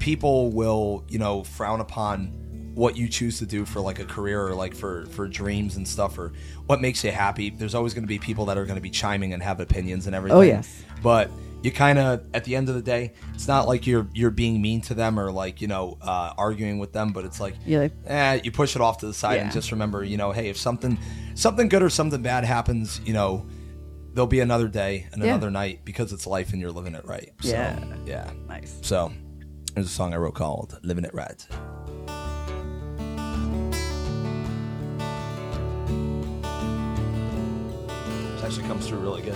[0.00, 2.32] people will, you know, frown upon
[2.74, 5.86] what you choose to do for like a career or like for for dreams and
[5.86, 6.32] stuff or
[6.66, 7.50] what makes you happy.
[7.50, 10.06] There's always going to be people that are going to be chiming and have opinions
[10.06, 10.36] and everything.
[10.38, 10.82] Oh, yes.
[11.02, 11.30] But
[11.62, 14.60] you kind of at the end of the day, it's not like you're you're being
[14.60, 17.82] mean to them or like you know uh, arguing with them, but it's like You're
[17.84, 20.48] like- eh, you push it off to the side and just remember, you know, hey,
[20.48, 20.98] if something
[21.34, 23.46] something good or something bad happens, you know,
[24.14, 25.28] there'll be another day and Yeah.
[25.30, 27.32] another night because it's life and you're living it right.
[27.40, 27.78] So, Yeah.
[28.04, 28.30] yeah.
[28.48, 28.78] Nice.
[28.82, 29.12] So
[29.74, 31.46] there's a song I wrote called "Living It Right."
[38.44, 39.34] Actually comes through really good.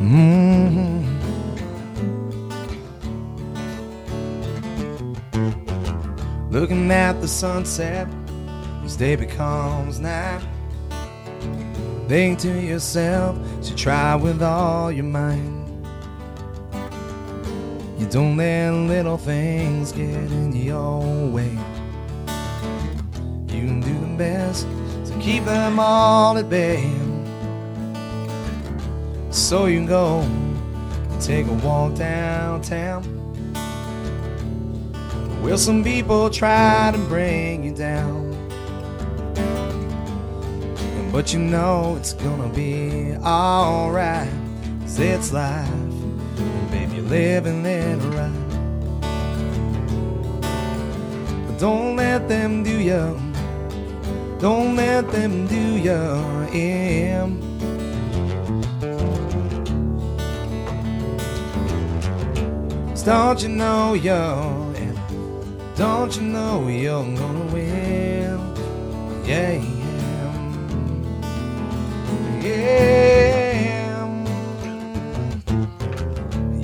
[0.00, 1.02] Mm-hmm.
[6.50, 8.06] Looking at the sunset
[8.84, 10.46] as day becomes night.
[12.06, 15.55] Think to yourself to try with all your might.
[17.98, 21.50] You don't let little things get in your way.
[23.48, 24.66] You can do the best
[25.06, 26.92] to keep them all at bay.
[29.30, 33.02] So you can go and take a walk downtown.
[35.42, 38.26] Will some people try to bring you down?
[41.10, 44.28] But you know it's gonna be alright.
[44.82, 45.85] Cause it's life.
[46.96, 48.32] You're living it right.
[51.46, 53.20] But don't let them do you.
[54.40, 55.98] Don't let them do you.
[62.88, 64.74] 'Cause don't you know you're?
[65.76, 68.40] Don't you know you're gonna win?
[69.26, 70.32] Yeah, yeah.
[72.42, 73.25] Yeah.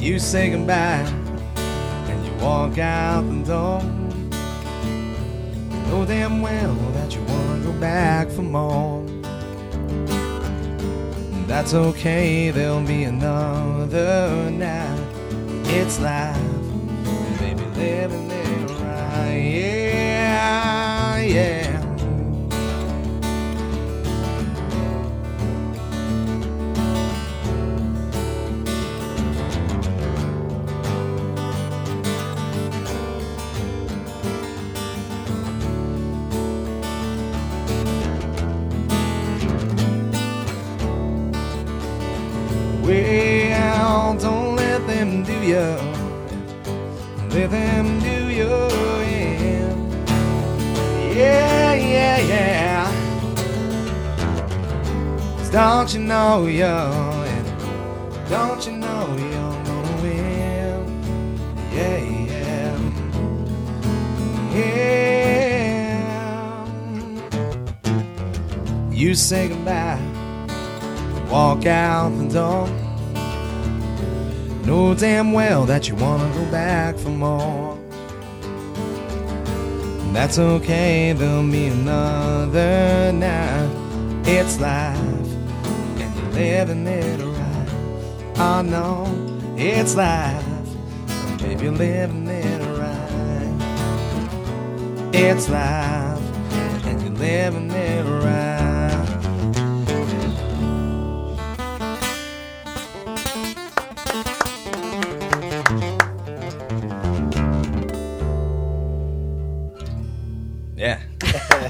[0.02, 1.06] You say goodbye
[1.54, 3.80] and you walk out the door.
[5.70, 9.06] You know damn well that you wanna go back for more.
[11.46, 14.98] That's okay, there'll be another night.
[15.66, 16.36] It's life,
[17.38, 18.31] baby, living
[71.66, 72.68] out the door.
[74.66, 77.78] Know damn well that you wanna go back for more.
[80.00, 83.70] And that's okay, there'll be another night.
[84.24, 84.98] It's life,
[85.98, 87.68] and you're living it right.
[88.38, 89.06] I know
[89.56, 90.44] it's life,
[91.40, 93.52] and you're living it right.
[95.12, 96.20] It's life,
[96.86, 98.41] and you're living it right.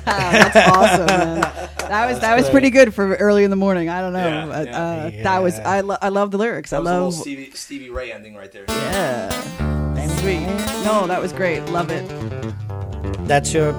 [0.05, 1.07] That's awesome.
[1.07, 1.69] Man.
[1.93, 3.91] That was that was pretty good for early in the morning.
[3.91, 4.27] I don't know.
[4.27, 4.81] Yeah, but, yeah.
[4.81, 6.71] uh, That was I, lo- I love the lyrics.
[6.71, 8.65] That was I a little love Stevie, Stevie Ray ending right there.
[8.67, 9.29] yeah.
[10.21, 10.41] Sweet.
[10.87, 11.61] No, that was great.
[11.67, 12.09] Love it.
[13.27, 13.75] That's your.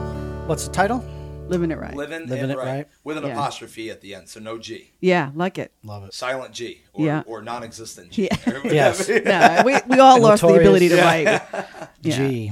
[0.46, 1.04] What's the title?
[1.48, 1.96] Living it right.
[1.96, 2.66] Living, Living it it right.
[2.68, 2.88] right.
[3.04, 3.32] With an Yeah.
[3.32, 4.92] apostrophe at the end, so no G.
[5.00, 5.72] Yeah, like it.
[5.84, 6.14] Love it.
[6.14, 6.82] Silent G.
[6.94, 7.24] Or, Yeah.
[7.26, 8.30] or non existent G.
[8.32, 8.60] Yeah.
[8.66, 9.10] Yes.
[9.10, 11.42] No, we, we all lost the ability to write.
[12.04, 12.18] Yeah.
[12.18, 12.50] G.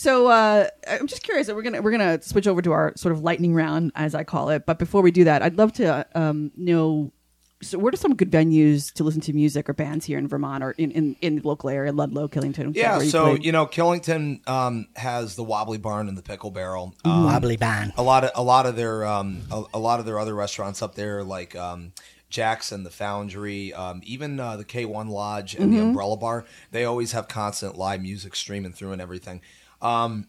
[0.00, 1.48] So uh, I'm just curious.
[1.48, 4.48] We're gonna we're gonna switch over to our sort of lightning round, as I call
[4.48, 4.64] it.
[4.64, 7.12] But before we do that, I'd love to um, know.
[7.60, 10.64] So, what are some good venues to listen to music or bands here in Vermont
[10.64, 12.74] or in, in, in the local area, Ludlow, Killington?
[12.74, 13.44] Yeah, you so played?
[13.44, 16.94] you know, Killington um, has the Wobbly Barn and the Pickle Barrel.
[17.04, 17.92] Um, Wobbly band.
[17.98, 20.80] a lot of a lot of their um, a, a lot of their other restaurants
[20.80, 21.92] up there, like um,
[22.30, 26.46] Jackson, the Foundry, um, even uh, the K One Lodge and the Umbrella Bar.
[26.70, 29.42] They always have constant live music streaming through and everything.
[29.82, 30.26] Um,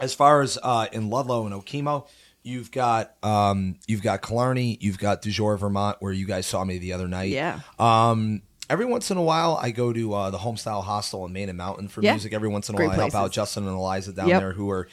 [0.00, 2.06] as far as uh, in Ludlow and Okemo,
[2.42, 6.64] you've got um, you've got Killarney, you've got Du Jour, Vermont, where you guys saw
[6.64, 7.30] me the other night.
[7.30, 7.60] Yeah.
[7.78, 11.48] Um, every once in a while, I go to uh, the Homestyle Hostel in Main
[11.48, 12.12] and Mountain for Yeah.
[12.12, 12.32] music.
[12.32, 13.32] Every once in a Great while, I help out.
[13.32, 14.40] Justin and Eliza down Yep.
[14.40, 14.86] there, who are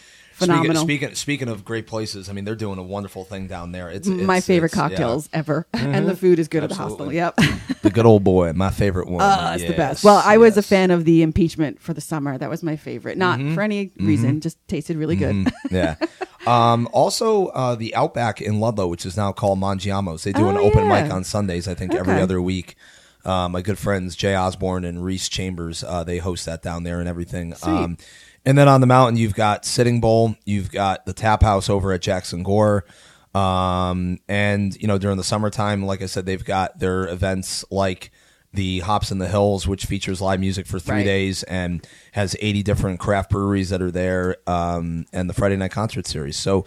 [0.48, 0.84] Phenomenal.
[0.84, 3.90] Speaking, speaking speaking of great places, I mean, they're doing a wonderful thing down there.
[3.90, 4.90] It's, my favorite it's- yeah.
[4.90, 7.20] cocktails ever, and the food is good Absolutely.
[7.20, 7.60] at the hostel.
[7.66, 7.82] Yep.
[7.82, 9.22] The good old boy, my favorite one.
[9.22, 10.04] Uh, it's the best.
[10.04, 12.38] Well, I was a fan of the impeachment for the summer.
[12.38, 13.18] That was my favorite.
[13.18, 13.56] Not Mm-hmm.
[13.56, 15.52] for any reason, just tasted really good.
[15.72, 15.96] yeah.
[16.46, 20.50] Um, also, uh, the Outback in Ludlow, which is now called Mangiamo's, they do Oh,
[20.50, 21.04] an open yeah.
[21.04, 21.70] mic on Sundays.
[21.70, 22.76] I think every other week.
[23.24, 27.00] Uh, my good friends Jay Osborne and Reese Chambers, uh, they host that down there
[27.00, 27.54] and everything.
[27.64, 27.98] Um,
[28.46, 31.92] and then on the mountain, you've got Sitting Bull, you've got the Tap House over
[31.94, 32.86] at Jackson Gore.
[33.34, 38.12] Um, and you know, during the summertime, like I said, they've got their events like
[38.54, 41.04] the Hops in the Hills, which features live music for three Right.
[41.06, 45.72] days and has 80 different craft breweries that are there, um, and the Friday night
[45.72, 46.38] concert series.
[46.38, 46.66] So,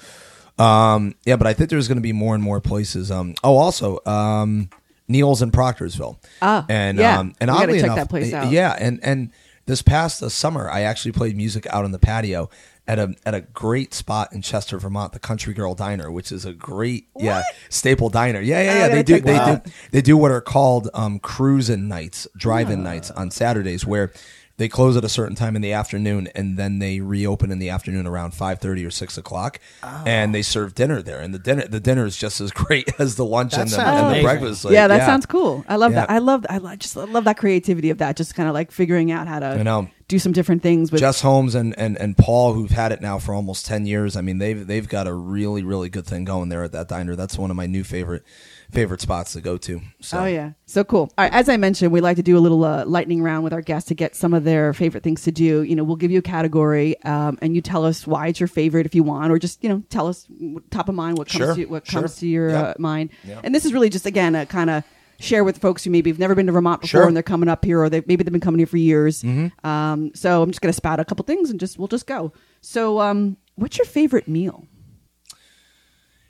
[0.59, 3.13] um, yeah, but I think there's going to be more and more places.
[3.13, 4.69] Um, oh, also, um,
[5.07, 6.17] Neil's in Proctorsville.
[6.43, 7.21] Ah, and yeah.
[7.21, 8.51] um, and We oddly enough, that place out.
[8.51, 9.31] yeah, and and
[9.67, 12.49] this past uh, summer, I actually played music out on the patio
[12.89, 16.45] at a at a great spot in Chester, Vermont, the Country Girl Diner, which is
[16.45, 18.41] a great yeah staple diner.
[18.41, 18.89] Yeah, yeah, yeah.
[18.89, 23.31] They do they do they do what are called um, cruising nights, drive-in nights on
[23.31, 24.13] Saturdays, where
[24.59, 27.69] they close at a certain time in the afternoon, and then they reopen in the
[27.71, 31.21] afternoon around five thirty or six o'clock, and they serve dinner there.
[31.21, 34.17] And the dinner the dinner is just as great as the lunch and the, and
[34.17, 34.65] the breakfast.
[34.65, 35.65] Like, yeah, that sounds cool.
[35.69, 36.11] I love that.
[36.11, 36.47] I love.
[36.49, 38.17] I lo- just love that creativity of that.
[38.17, 39.89] Just kind of like figuring out how to You know.
[40.09, 41.01] do some different things with.
[41.01, 44.17] Jess Holmes and, and, and Paul, who've had it now for almost ten years.
[44.17, 47.15] I mean, they've they've got a really really good thing going there at that diner.
[47.15, 48.23] That's one of my new favorite
[48.71, 49.81] favorite spots to go to.
[50.01, 50.21] So.
[50.21, 51.13] Oh yeah, so cool.
[51.17, 53.53] All right, as I mentioned, we like to do a little uh, lightning round with
[53.53, 55.63] our guests to get some of their favorite things to do.
[55.63, 58.49] You know, we'll give you a category, um, and you tell us why it's your
[58.49, 60.27] favorite if you want, or just you know tell us
[60.71, 62.03] top of mind what comes Sure, to what sure.
[62.03, 62.65] comes to your Yep.
[62.65, 63.11] uh, mind.
[63.25, 63.41] Yep.
[63.45, 64.85] And this is really just again a kind of
[65.19, 67.01] share with folks who maybe have never been to Vermont before Sure.
[67.01, 67.09] Mm-hmm.
[67.09, 69.25] and they're coming up here, or they maybe they've been coming here for years.
[69.65, 72.33] Um, so I'm just gonna spout a couple things and just we'll just go.
[72.61, 74.67] So, um, what's your favorite meal?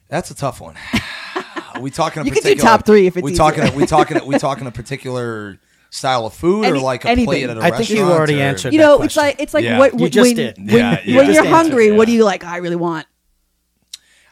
[0.09, 0.77] That's a tough one.
[1.77, 2.23] Are we talking?
[2.23, 3.75] A You could do particular, top three if it's we talking.
[3.75, 4.25] we talking.
[4.27, 5.59] we talking a particular
[5.91, 7.27] style of food or like a anything.
[7.27, 7.75] plate at a I restaurant?
[7.75, 9.79] I think you already or- answered you that know, it's like it's like Yeah.
[9.79, 10.57] what You when, just when, did.
[10.59, 11.17] when, Yeah, yeah.
[11.17, 12.45] when you're answered, hungry, what do you like?
[12.45, 13.07] Oh, I really want.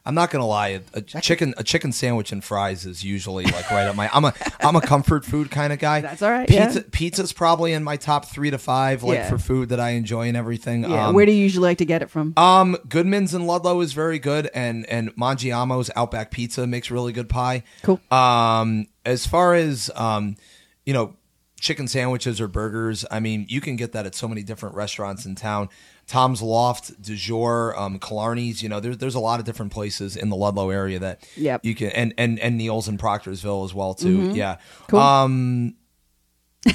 [0.07, 0.69] I'm not gonna lie.
[0.69, 4.11] A, a chicken, a chicken sandwich and fries is usually like right up my.
[4.13, 6.03] I'm a, I'm a comfort food kind of guy.
[6.03, 6.85] That's all right, Pizza, yeah.
[6.93, 9.31] pizza's probably in my top three to five, like Yeah.
[9.31, 10.83] for food that I enjoy and everything.
[10.85, 12.35] Yeah, Um, where do you usually like to get it from?
[12.37, 17.31] Um, Goodman's in Ludlow is very good, and and Mangiamo's Outback Pizza makes really good
[17.31, 17.63] pie.
[17.83, 17.99] Cool.
[18.11, 20.37] Um, as far as um,
[20.85, 21.15] you know,
[21.61, 25.25] chicken sandwiches or burgers, I mean, you can get that at so many different restaurants
[25.25, 25.71] in town.
[26.07, 28.63] Tom's Loft, Du Jour, um, Killarney's.
[28.63, 31.65] You know, there's there's a lot of different places in the Ludlow area that Yep.
[31.65, 34.31] you can, and and and Neil's in Proctorsville as well too.
[34.33, 34.55] Yeah.
[34.55, 34.87] Mm-hmm.
[34.89, 35.01] Cool.
[35.01, 35.75] Um.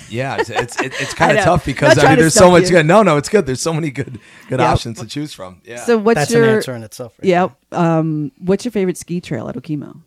[0.08, 2.70] Yeah, it's it's, it's kind of tough because I mean, there's so much you.
[2.70, 2.86] good.
[2.86, 3.48] No, no, it's good.
[3.48, 4.72] There's so many good good Yeah.
[4.72, 5.62] options to choose from.
[5.66, 5.78] Yeah.
[5.84, 7.14] So what's That's your an answer in itself.
[7.20, 7.52] Right Yep.
[7.72, 10.02] Um, what's your favorite ski trail at Okemo?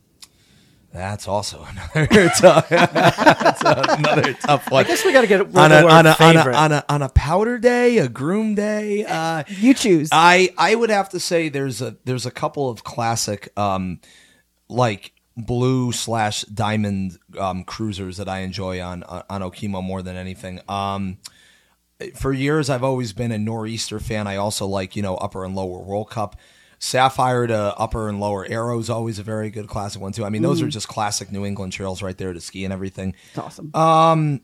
[0.93, 4.85] That's also another tough, that's another tough one.
[4.85, 7.03] I guess we got to get on a, on, a, on, a, on a on
[7.03, 9.05] a powder day, a groom day.
[9.07, 10.11] Uh, You choose.
[10.13, 14.01] I I would have to say there's a there's a couple of classic um
[14.69, 20.61] like blue slash diamond um cruisers that I enjoy on on Okemo more than anything.
[20.69, 21.19] Um
[22.17, 24.27] for years I've always been a nor'easter fan.
[24.27, 26.37] I also like you know upper and lower World Cup.
[26.83, 30.25] Sapphire to upper and lower arrow is always a very good classic one too.
[30.25, 33.15] I mean, those are just classic New England trails right there to ski and everything.
[33.29, 33.71] It's awesome.
[33.73, 34.39] Uh,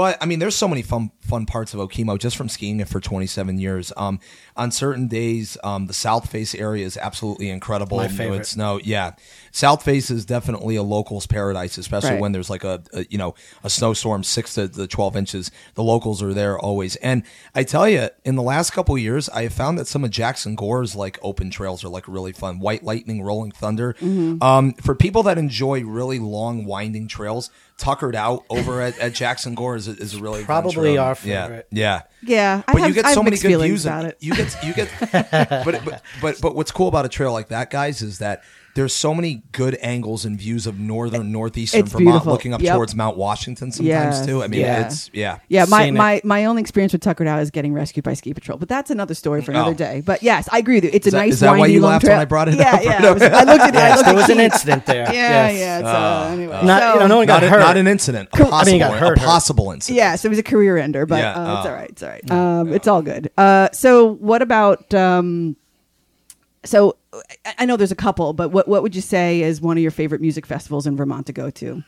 [0.00, 2.88] But I mean, there's so many fun fun parts of Okemo just from skiing it
[2.88, 3.92] for 27 years.
[3.98, 4.18] Um,
[4.56, 7.98] on certain days, um, the South Face area is absolutely incredible.
[7.98, 8.38] My favorite.
[8.38, 9.12] It's snow, yeah.
[9.52, 12.20] South Face is definitely a locals paradise, especially Right.
[12.20, 15.50] when there's like a, a you know a snowstorm six to the 12 inches.
[15.74, 17.22] The locals are there always, and
[17.54, 20.10] I tell you, in the last couple of years, I have found that some of
[20.10, 22.58] Jackson Gore's like open trails are like really fun.
[22.58, 23.92] White Lightning, Rolling Thunder.
[24.00, 24.42] Mm-hmm.
[24.42, 27.50] Um, for people that enjoy really long winding trails.
[27.80, 31.02] Tuckered out over at, at Jackson Gore is, a- is really Probably trail.
[31.02, 31.66] our Yeah, favorite.
[31.72, 34.18] Yeah, yeah, I but have, you get so many good views about of- it.
[34.20, 37.70] You get you get, but, but but but what's cool about a trail like that,
[37.70, 38.42] guys, is that
[38.74, 42.32] there's so many good angles and views of northern northeastern It's Vermont, beautiful.
[42.32, 42.74] looking up Yep.
[42.74, 44.26] towards Mount Washington sometimes Yes.
[44.26, 44.42] too.
[44.42, 44.86] I mean, Yeah.
[44.86, 45.38] it's yeah.
[45.48, 45.98] Yeah, my, Scenic.
[45.98, 48.90] my, my only experience with Tuckered Out is getting rescued by Ski Patrol, but that's
[48.90, 49.74] another story for another Oh.
[49.74, 50.02] day.
[50.04, 50.90] But yes, I agree with you.
[50.92, 52.14] It's a that- nice is that why you laughed trail.
[52.16, 52.82] when I brought it yeah, up?
[52.84, 53.76] Yeah, I, was- I looked at it.
[53.80, 55.12] I Yes, looked there was an incident there.
[55.12, 55.58] Yeah, Yes.
[55.58, 56.26] yeah.
[56.28, 57.60] So anyway, Not, so, you know, no one got Not, hurt.
[57.60, 59.26] not an incident, a I mean, possible, he got hurt, a hurt.
[59.26, 59.96] possible incident.
[59.96, 61.70] yeah, so it was a career ender, but uh, it's oh.
[61.70, 61.90] all right.
[61.90, 62.30] It's all right.
[62.30, 63.30] Um, It's all good.
[63.36, 64.94] Uh, so what about?
[64.94, 65.56] Um,
[66.64, 66.96] so
[67.44, 69.82] I- I know there's a couple, but what what would you say is one of
[69.82, 71.82] your favorite music festivals in Vermont to go to?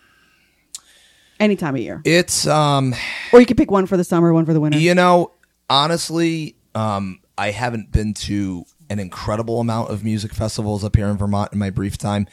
[1.41, 2.95] Any time of year, It's um,
[3.33, 4.79] or you could pick one for the summer, one for the winter.
[4.79, 5.33] you know,
[5.69, 11.17] honestly, um, I haven't been to an incredible amount of music festivals up here in
[11.17, 12.29] Vermont in my brief time.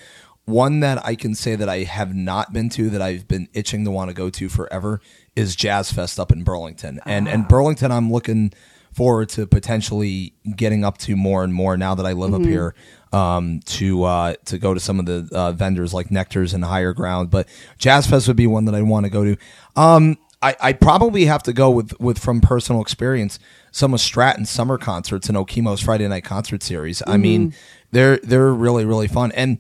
[0.46, 3.84] One that I can say that I have not been to that I've been itching
[3.86, 5.00] to want to go to forever
[5.36, 7.00] is Jazz Fest up in Burlington.
[7.06, 8.52] And and Burlington I'm looking
[8.92, 12.76] forward to potentially getting up to more and more now that I live up here
[13.14, 16.94] um, to uh, to go to some of the uh, vendors like Nectars and Higher
[16.94, 17.30] Ground.
[17.30, 17.48] But
[17.78, 19.38] Jazz Fest would be one that I want to go to.
[19.76, 23.40] Um, I, I probably have to go with, with from personal experience
[23.72, 27.04] some of Stratton's summer concerts and Okemo's Friday night concert series.
[27.06, 27.54] I mean,
[27.92, 29.32] they're they're really really fun.
[29.34, 29.58] And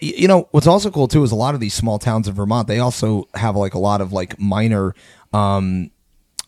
[0.00, 2.34] y- you know what's also cool too is a lot of these small towns in
[2.34, 4.94] Vermont they also have like a lot of like minor
[5.32, 5.90] um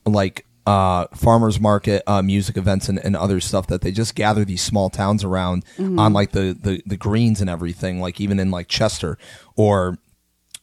[0.06, 4.44] like uh farmers market uh music events and, and other stuff that they just gather
[4.46, 8.50] these small towns around on like the, the the greens and everything like even in
[8.50, 9.18] like Chester
[9.56, 9.98] or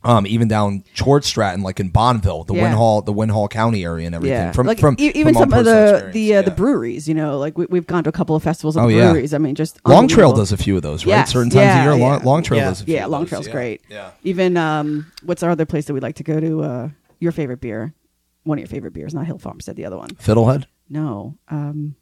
[0.03, 2.73] um, even down towards Stratton, like in Bondville, the Yeah.
[2.73, 4.35] Winhall, the Winhall County area, and everything.
[4.35, 7.07] Yeah, From like from e- even from some of the the uh, the breweries.
[7.07, 9.11] You know, like we, we've gone to a couple of festivals of Oh, the yeah.
[9.11, 9.31] breweries.
[9.35, 11.11] I mean, just Long Trail does a few of those, right?
[11.17, 12.13] Yes, Certain times yeah, of year, yeah.
[12.13, 12.69] Long, Long Trail Yeah.
[12.69, 12.95] does a few.
[12.95, 13.53] Yeah, Long Trail's yeah.
[13.53, 13.81] great.
[13.89, 14.09] Yeah.
[14.23, 16.63] Even um, what's our other place that we'd like to go to?
[16.63, 17.93] Uh, your favorite beer?
[18.43, 19.75] One of your favorite beers, not Hill Farmstead.
[19.75, 20.09] The other one.
[20.11, 20.65] Fiddlehead.
[20.89, 21.95] No, um,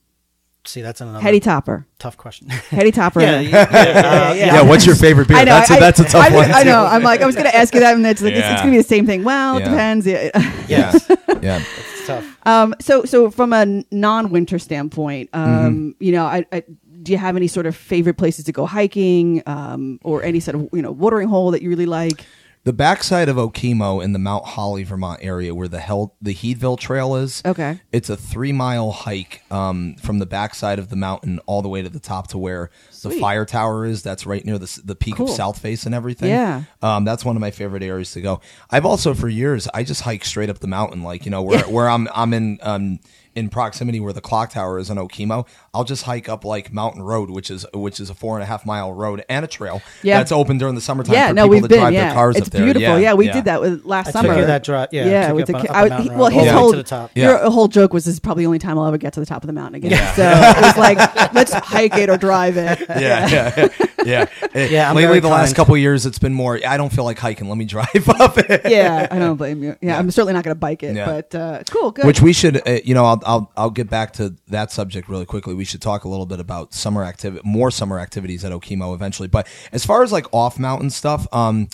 [0.66, 1.88] See, that's another Heady Topper.
[2.00, 2.50] tough question.
[2.70, 3.22] Heady Topper.
[3.22, 4.62] yeah, yeah, yeah, uh, Yeah.
[4.62, 5.38] what's your favorite beer?
[5.38, 5.52] I know.
[5.54, 6.52] that's, a, I, that's a tough I, one.
[6.52, 6.84] I know.
[6.84, 6.94] too.
[6.94, 8.56] I'm like, I was going to ask you that, and it's like, it's, it's Yeah.
[8.58, 9.24] going to be the same thing.
[9.24, 9.70] Well, it Yeah.
[9.70, 10.06] depends.
[10.06, 10.30] Yeah.
[10.68, 11.06] Yes,
[11.42, 11.60] yeah.
[11.62, 12.38] it's tough.
[12.46, 16.04] Um, so, so from a non-winter standpoint, um, Mm-hmm.
[16.04, 16.64] you know, I, I,
[17.02, 20.56] do you have any sort of favorite places to go hiking, um, or any sort
[20.56, 22.26] of you know watering hole that you really like?
[22.66, 26.78] The backside of Okemo in the Mount Holly, Vermont area, where the Hell, the Healdville
[26.78, 27.42] Trail is.
[27.46, 27.80] Okay.
[27.94, 31.82] It's a three mile hike um, from the backside of the mountain all the way
[31.82, 32.70] to the top to where
[33.02, 34.04] the fire tower is.
[34.04, 35.30] That's right near the the peak Cool.
[35.30, 36.30] of South Face and everything.
[36.30, 36.64] Yeah.
[36.82, 38.42] Um, that's one of my favorite areas to go.
[38.70, 41.64] I've also for years I just hike straight up the mountain, like you know where
[41.64, 43.00] where I'm I'm in um
[43.40, 45.48] in proximity where the clock tower is in Okemo.
[45.74, 48.46] I'll just hike up like Mountain Road, which is which is a four and a
[48.46, 50.18] half mile road and a trail Yeah.
[50.20, 51.14] that's open during the summertime.
[51.16, 51.80] Yeah, for no, people we've to been.
[51.80, 52.64] drive Yeah, their cars it's up there.
[52.66, 53.00] beautiful.
[53.00, 53.34] Yeah, we yeah.
[53.34, 54.40] did that with last I took summer.
[54.40, 55.28] you that drive- yeah, yeah.
[55.28, 56.78] took we took up- you- up I was- mountain he- well, his the whole to
[56.78, 57.12] the top.
[57.16, 59.26] your whole joke was this is probably the only time I'll ever get to the
[59.26, 59.92] top of the mountain again.
[59.92, 60.14] Yeah.
[60.16, 60.24] So
[60.60, 60.98] it was like,
[61.34, 62.80] let's hike it or drive it.
[62.90, 63.68] yeah, yeah,
[64.06, 64.26] yeah.
[64.70, 66.60] Yeah, I'm Lately, very the last couple of years, it's been more.
[66.68, 67.48] I don't feel like hiking.
[67.48, 67.88] Let me drive
[68.20, 68.62] up it.
[68.70, 69.76] Yeah, I don't blame you.
[69.82, 72.06] Yeah, I'm certainly not going to bike it, but uh, cool, good.
[72.06, 75.26] Which we should, uh, you know, I'll, I'll I'll get back to that subject really
[75.26, 75.54] quickly.
[75.54, 79.28] We should talk a little bit about summer activity, more summer activities at Okemo eventually.
[79.28, 81.70] But as far as like off mountain stuff, um,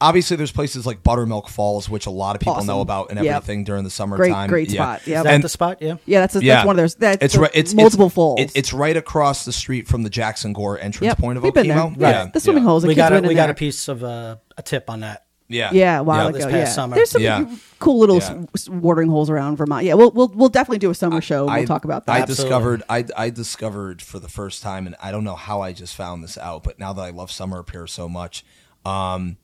[0.00, 2.66] obviously there's places like Buttermilk Falls, which a lot of people Awesome.
[2.66, 3.34] know about and Yep.
[3.36, 4.48] everything during the summertime.
[4.48, 4.82] great Yeah.
[4.96, 5.06] spot.
[5.06, 5.18] Yeah.
[5.18, 5.78] Is that And- the spot?
[5.80, 5.94] Yeah.
[6.06, 6.64] yeah, that's, that's Yeah.
[6.64, 6.94] one of those.
[6.96, 7.50] That's it's the right.
[7.54, 8.40] It's multiple it's, falls.
[8.40, 11.54] it- it's right across the street from the Jackson Gore entrance Yep, point of we've
[11.54, 11.76] been there.
[11.78, 11.90] Okemo.
[12.00, 12.10] Right.
[12.10, 12.68] Yeah, The swimming yeah.
[12.68, 12.86] holes.
[12.86, 13.50] We got a, we got there.
[13.50, 15.24] a piece of uh, a tip on that.
[15.52, 16.28] Yeah, Yeah, a while Yeah.
[16.30, 16.38] ago.
[16.38, 16.94] This past yeah, summer.
[16.96, 17.46] there's some Yeah.
[17.78, 18.30] cool little Yeah.
[18.54, 19.84] s- s- watering holes around Vermont.
[19.84, 21.46] Yeah, we'll we'll we'll definitely do a summer show.
[21.48, 22.12] and We'll talk about that.
[22.12, 22.44] I Absolutely.
[22.44, 25.94] discovered I, I discovered for the first time, and I don't know how I just
[25.94, 28.44] found this out, but now that I love summer up here so much,
[28.84, 29.36] um,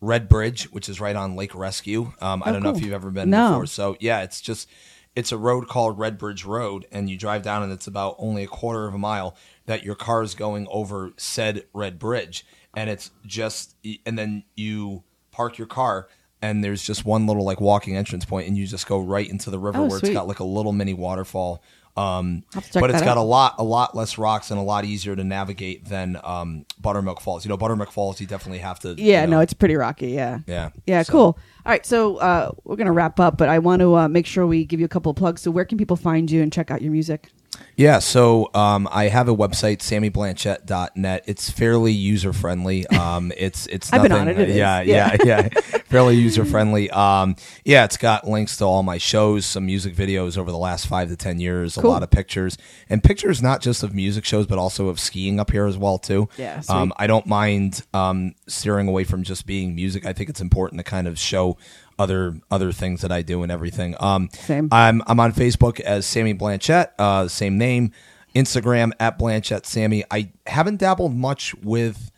[0.00, 2.12] Red Bridge, which is right on Lake Rescue.
[2.20, 2.78] Um, I Oh, don't know cool.
[2.78, 3.50] if you've ever been No.
[3.50, 3.66] before.
[3.66, 4.68] So yeah, it's just
[5.14, 8.44] it's a road called Red Bridge Road, and you drive down, and it's about only
[8.44, 12.44] a quarter of a mile that your car is going over said Red Bridge,
[12.74, 15.02] and it's just and then you
[15.36, 16.08] park your car
[16.42, 19.48] and there's just one little like walking entrance point, and you just go right into
[19.50, 20.10] the river Oh, where sweet.
[20.10, 21.62] it's got like a little mini waterfall.
[21.96, 23.16] Um, I'll have to check but it's got out.
[23.16, 27.22] a lot, a lot less rocks and a lot easier to navigate than um, Buttermilk
[27.22, 27.42] Falls.
[27.42, 28.94] You know, Buttermilk Falls, you definitely have to.
[28.98, 30.08] Yeah, you no, it's pretty rocky.
[30.08, 30.40] Yeah.
[30.46, 31.38] yeah, Yeah, So- cool.
[31.64, 34.46] All right, so uh, we're gonna wrap up, but I want to uh, make sure
[34.46, 35.40] we give you a couple of plugs.
[35.40, 37.30] So, where can people find you and check out your music?
[37.76, 41.24] Yeah, so um, I have a website, sammyblanchette.net.
[41.26, 42.86] It's fairly user friendly.
[42.96, 44.38] Um, it's it's I've been on it.
[44.38, 45.16] It yeah, Yeah.
[45.22, 46.90] yeah, yeah, fairly user friendly.
[46.90, 50.86] Um, yeah, it's got links to all my shows, some music videos over the last
[50.86, 51.90] five to ten years, Cool.
[51.90, 52.56] a lot of pictures,
[52.88, 55.98] and pictures not just of music shows, but also of skiing up here as well
[55.98, 56.28] too.
[56.36, 60.04] Yeah, um, I don't mind um, steering away from just being music.
[60.06, 61.56] I think it's important to kind of show
[61.98, 63.94] other other things that I do and everything.
[64.00, 64.68] Um, Same.
[64.72, 67.92] I'm I'm on Facebook as Sammy Blanchette, uh, same name.
[68.34, 70.04] Instagram at Blanchette Sammy.
[70.10, 72.10] I haven't dabbled much with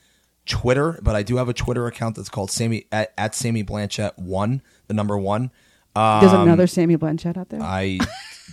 [0.46, 4.18] Twitter, but I do have a Twitter account that's called Sammy at, at Sammy Blanchette
[4.18, 5.50] one, the number one.
[5.94, 7.60] There's Um, another Sammy Blanchette out there.
[7.62, 7.98] I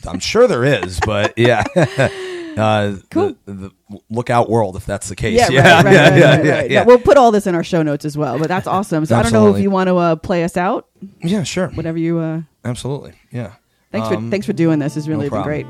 [0.07, 1.63] I'm sure there is, but yeah.
[2.55, 3.36] Uh, Cool.
[3.45, 3.71] The, the
[4.09, 5.38] lookout world, if that's the case.
[5.38, 6.71] yeah, yeah, right, right, yeah, right, yeah, right, yeah, right.
[6.71, 6.83] yeah.
[6.83, 8.39] We'll put all this in our show notes as well.
[8.39, 9.05] But that's awesome.
[9.05, 10.88] So I don't know if you want to uh, play us out.
[11.21, 11.69] Yeah, sure.
[11.69, 12.19] Whatever you.
[12.19, 13.13] Uh, Absolutely.
[13.31, 13.53] Yeah.
[13.91, 14.97] thanks for Um, thanks for doing this.
[14.97, 15.67] It's really been great.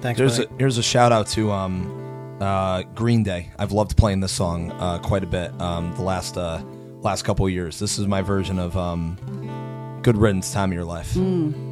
[0.00, 3.50] Thanks, There's a, here's a shout out to um, uh, Green Day.
[3.58, 6.62] I've loved playing this song uh, quite a bit um, the last uh,
[7.00, 7.80] last couple of years.
[7.80, 11.67] This is my version of um, "Good Riddance, Time of Your Life." Hmm.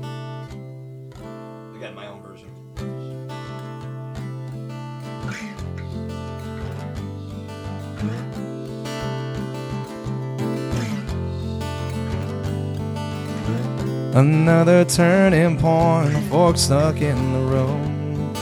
[14.17, 18.35] Another turning point, a fork stuck in the road.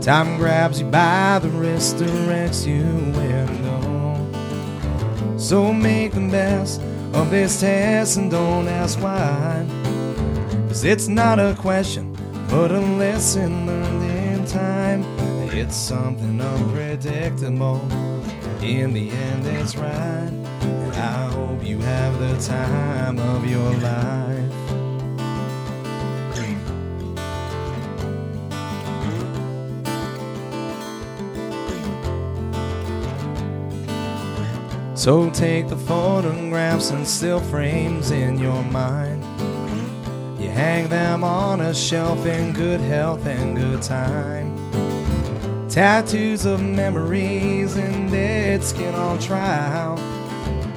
[0.00, 5.36] Time grabs you by the wrist, directs you where to go.
[5.36, 6.80] So make the best
[7.12, 9.66] of this test and don't ask why.
[10.68, 12.16] Cause it's not a question,
[12.48, 15.02] but a lesson learned in time.
[15.50, 17.86] It's something unpredictable.
[18.62, 20.32] In the end, it's right.
[20.62, 24.41] And I hope you have the time of your life.
[35.02, 39.24] So take the photographs and still frames in your mind.
[40.40, 44.56] You hang them on a shelf in good health and good time.
[45.68, 49.98] Tattoos of memories and dead skin on trial.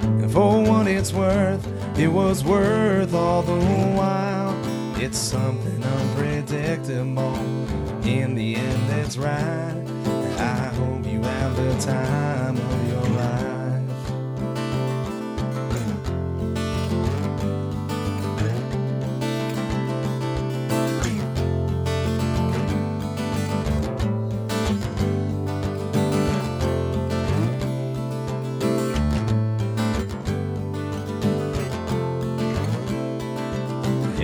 [0.01, 1.63] And for what it's worth,
[1.95, 3.63] it was worth all the
[3.95, 4.55] while.
[4.99, 7.35] It's something unpredictable.
[8.03, 9.85] In the end, it's right.
[10.39, 12.84] I hope you have the time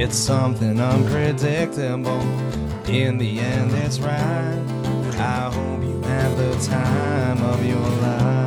[0.03, 2.21] It's something unpredictable.
[2.89, 4.57] In the end, it's right.
[5.19, 8.41] I hope you have the time of your life.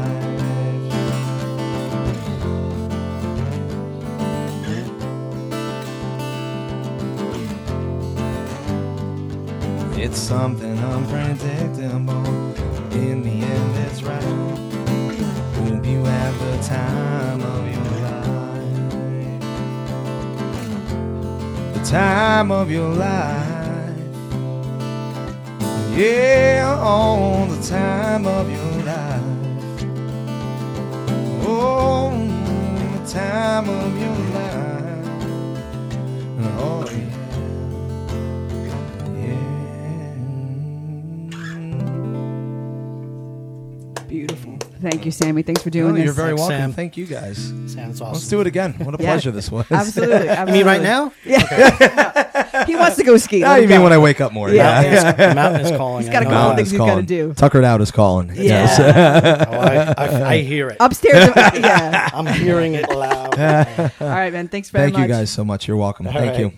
[9.96, 12.26] It's something unpredictable.
[12.94, 14.22] In the end, it's right.
[15.54, 17.83] Hope you have the time of your
[21.84, 23.94] time of your life.
[25.94, 29.22] Yeah, all the time of your life.
[31.46, 32.10] Oh,
[32.96, 34.43] the time of your life.
[44.90, 45.42] Thank you, Sammy.
[45.42, 46.04] Thanks for doing Oh, this.
[46.04, 46.56] you're very Thanks, welcome.
[46.58, 46.72] Sam.
[46.72, 47.38] Thank you guys.
[47.66, 48.12] Sounds awesome.
[48.12, 48.74] Let's do it again.
[48.74, 49.10] What a Yeah.
[49.12, 49.66] pleasure this was.
[49.70, 50.28] Absolutely.
[50.46, 51.12] You mean right now?
[51.24, 52.64] Yeah.
[52.66, 53.42] he wants to go ski.
[53.42, 53.84] Ah, Let you him mean go.
[53.84, 54.50] when I wake up more?
[54.50, 54.82] Yeah.
[54.82, 55.02] Yeah.
[55.02, 56.02] Mountain is, mountain is calling.
[56.02, 56.30] He's got a I know.
[56.30, 57.04] couple Mountain things he's gotta calling.
[57.06, 57.34] do.
[57.34, 58.28] Tuckered out is calling.
[58.34, 58.42] Yeah.
[58.42, 58.78] Yes.
[59.48, 60.76] Oh, I, I, I hear it.
[60.80, 61.30] Upstairs.
[61.36, 62.10] yeah.
[62.12, 63.38] I'm hearing it loud.
[63.38, 64.48] All right, man.
[64.48, 64.94] Thanks very much.
[64.94, 65.08] Thank much.
[65.08, 65.66] you guys so much.
[65.68, 66.06] You're welcome.
[66.06, 66.40] All Thank right.
[66.40, 66.52] you.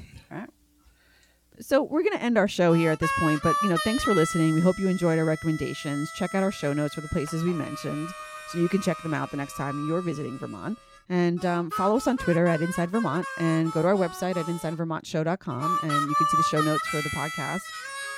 [1.60, 4.04] So we're going to end our show here at this point, but you know, thanks
[4.04, 4.54] for listening.
[4.54, 6.10] We hope you enjoyed our recommendations.
[6.16, 8.08] Check out our show notes for the places we mentioned,
[8.50, 10.78] so you can check them out the next time you're visiting Vermont.
[11.08, 14.46] And um, follow us on Twitter at Inside Vermont, and go to our website at
[14.46, 17.60] InsideVermontShow.com, and you can see the show notes for the podcast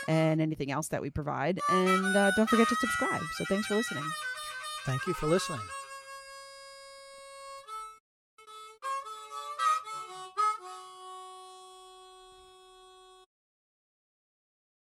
[0.09, 1.61] and anything else that we provide.
[1.69, 3.23] And uh, don't forget to subscribe.
[3.37, 4.05] So thanks for listening.
[4.85, 5.61] Thank you for listening.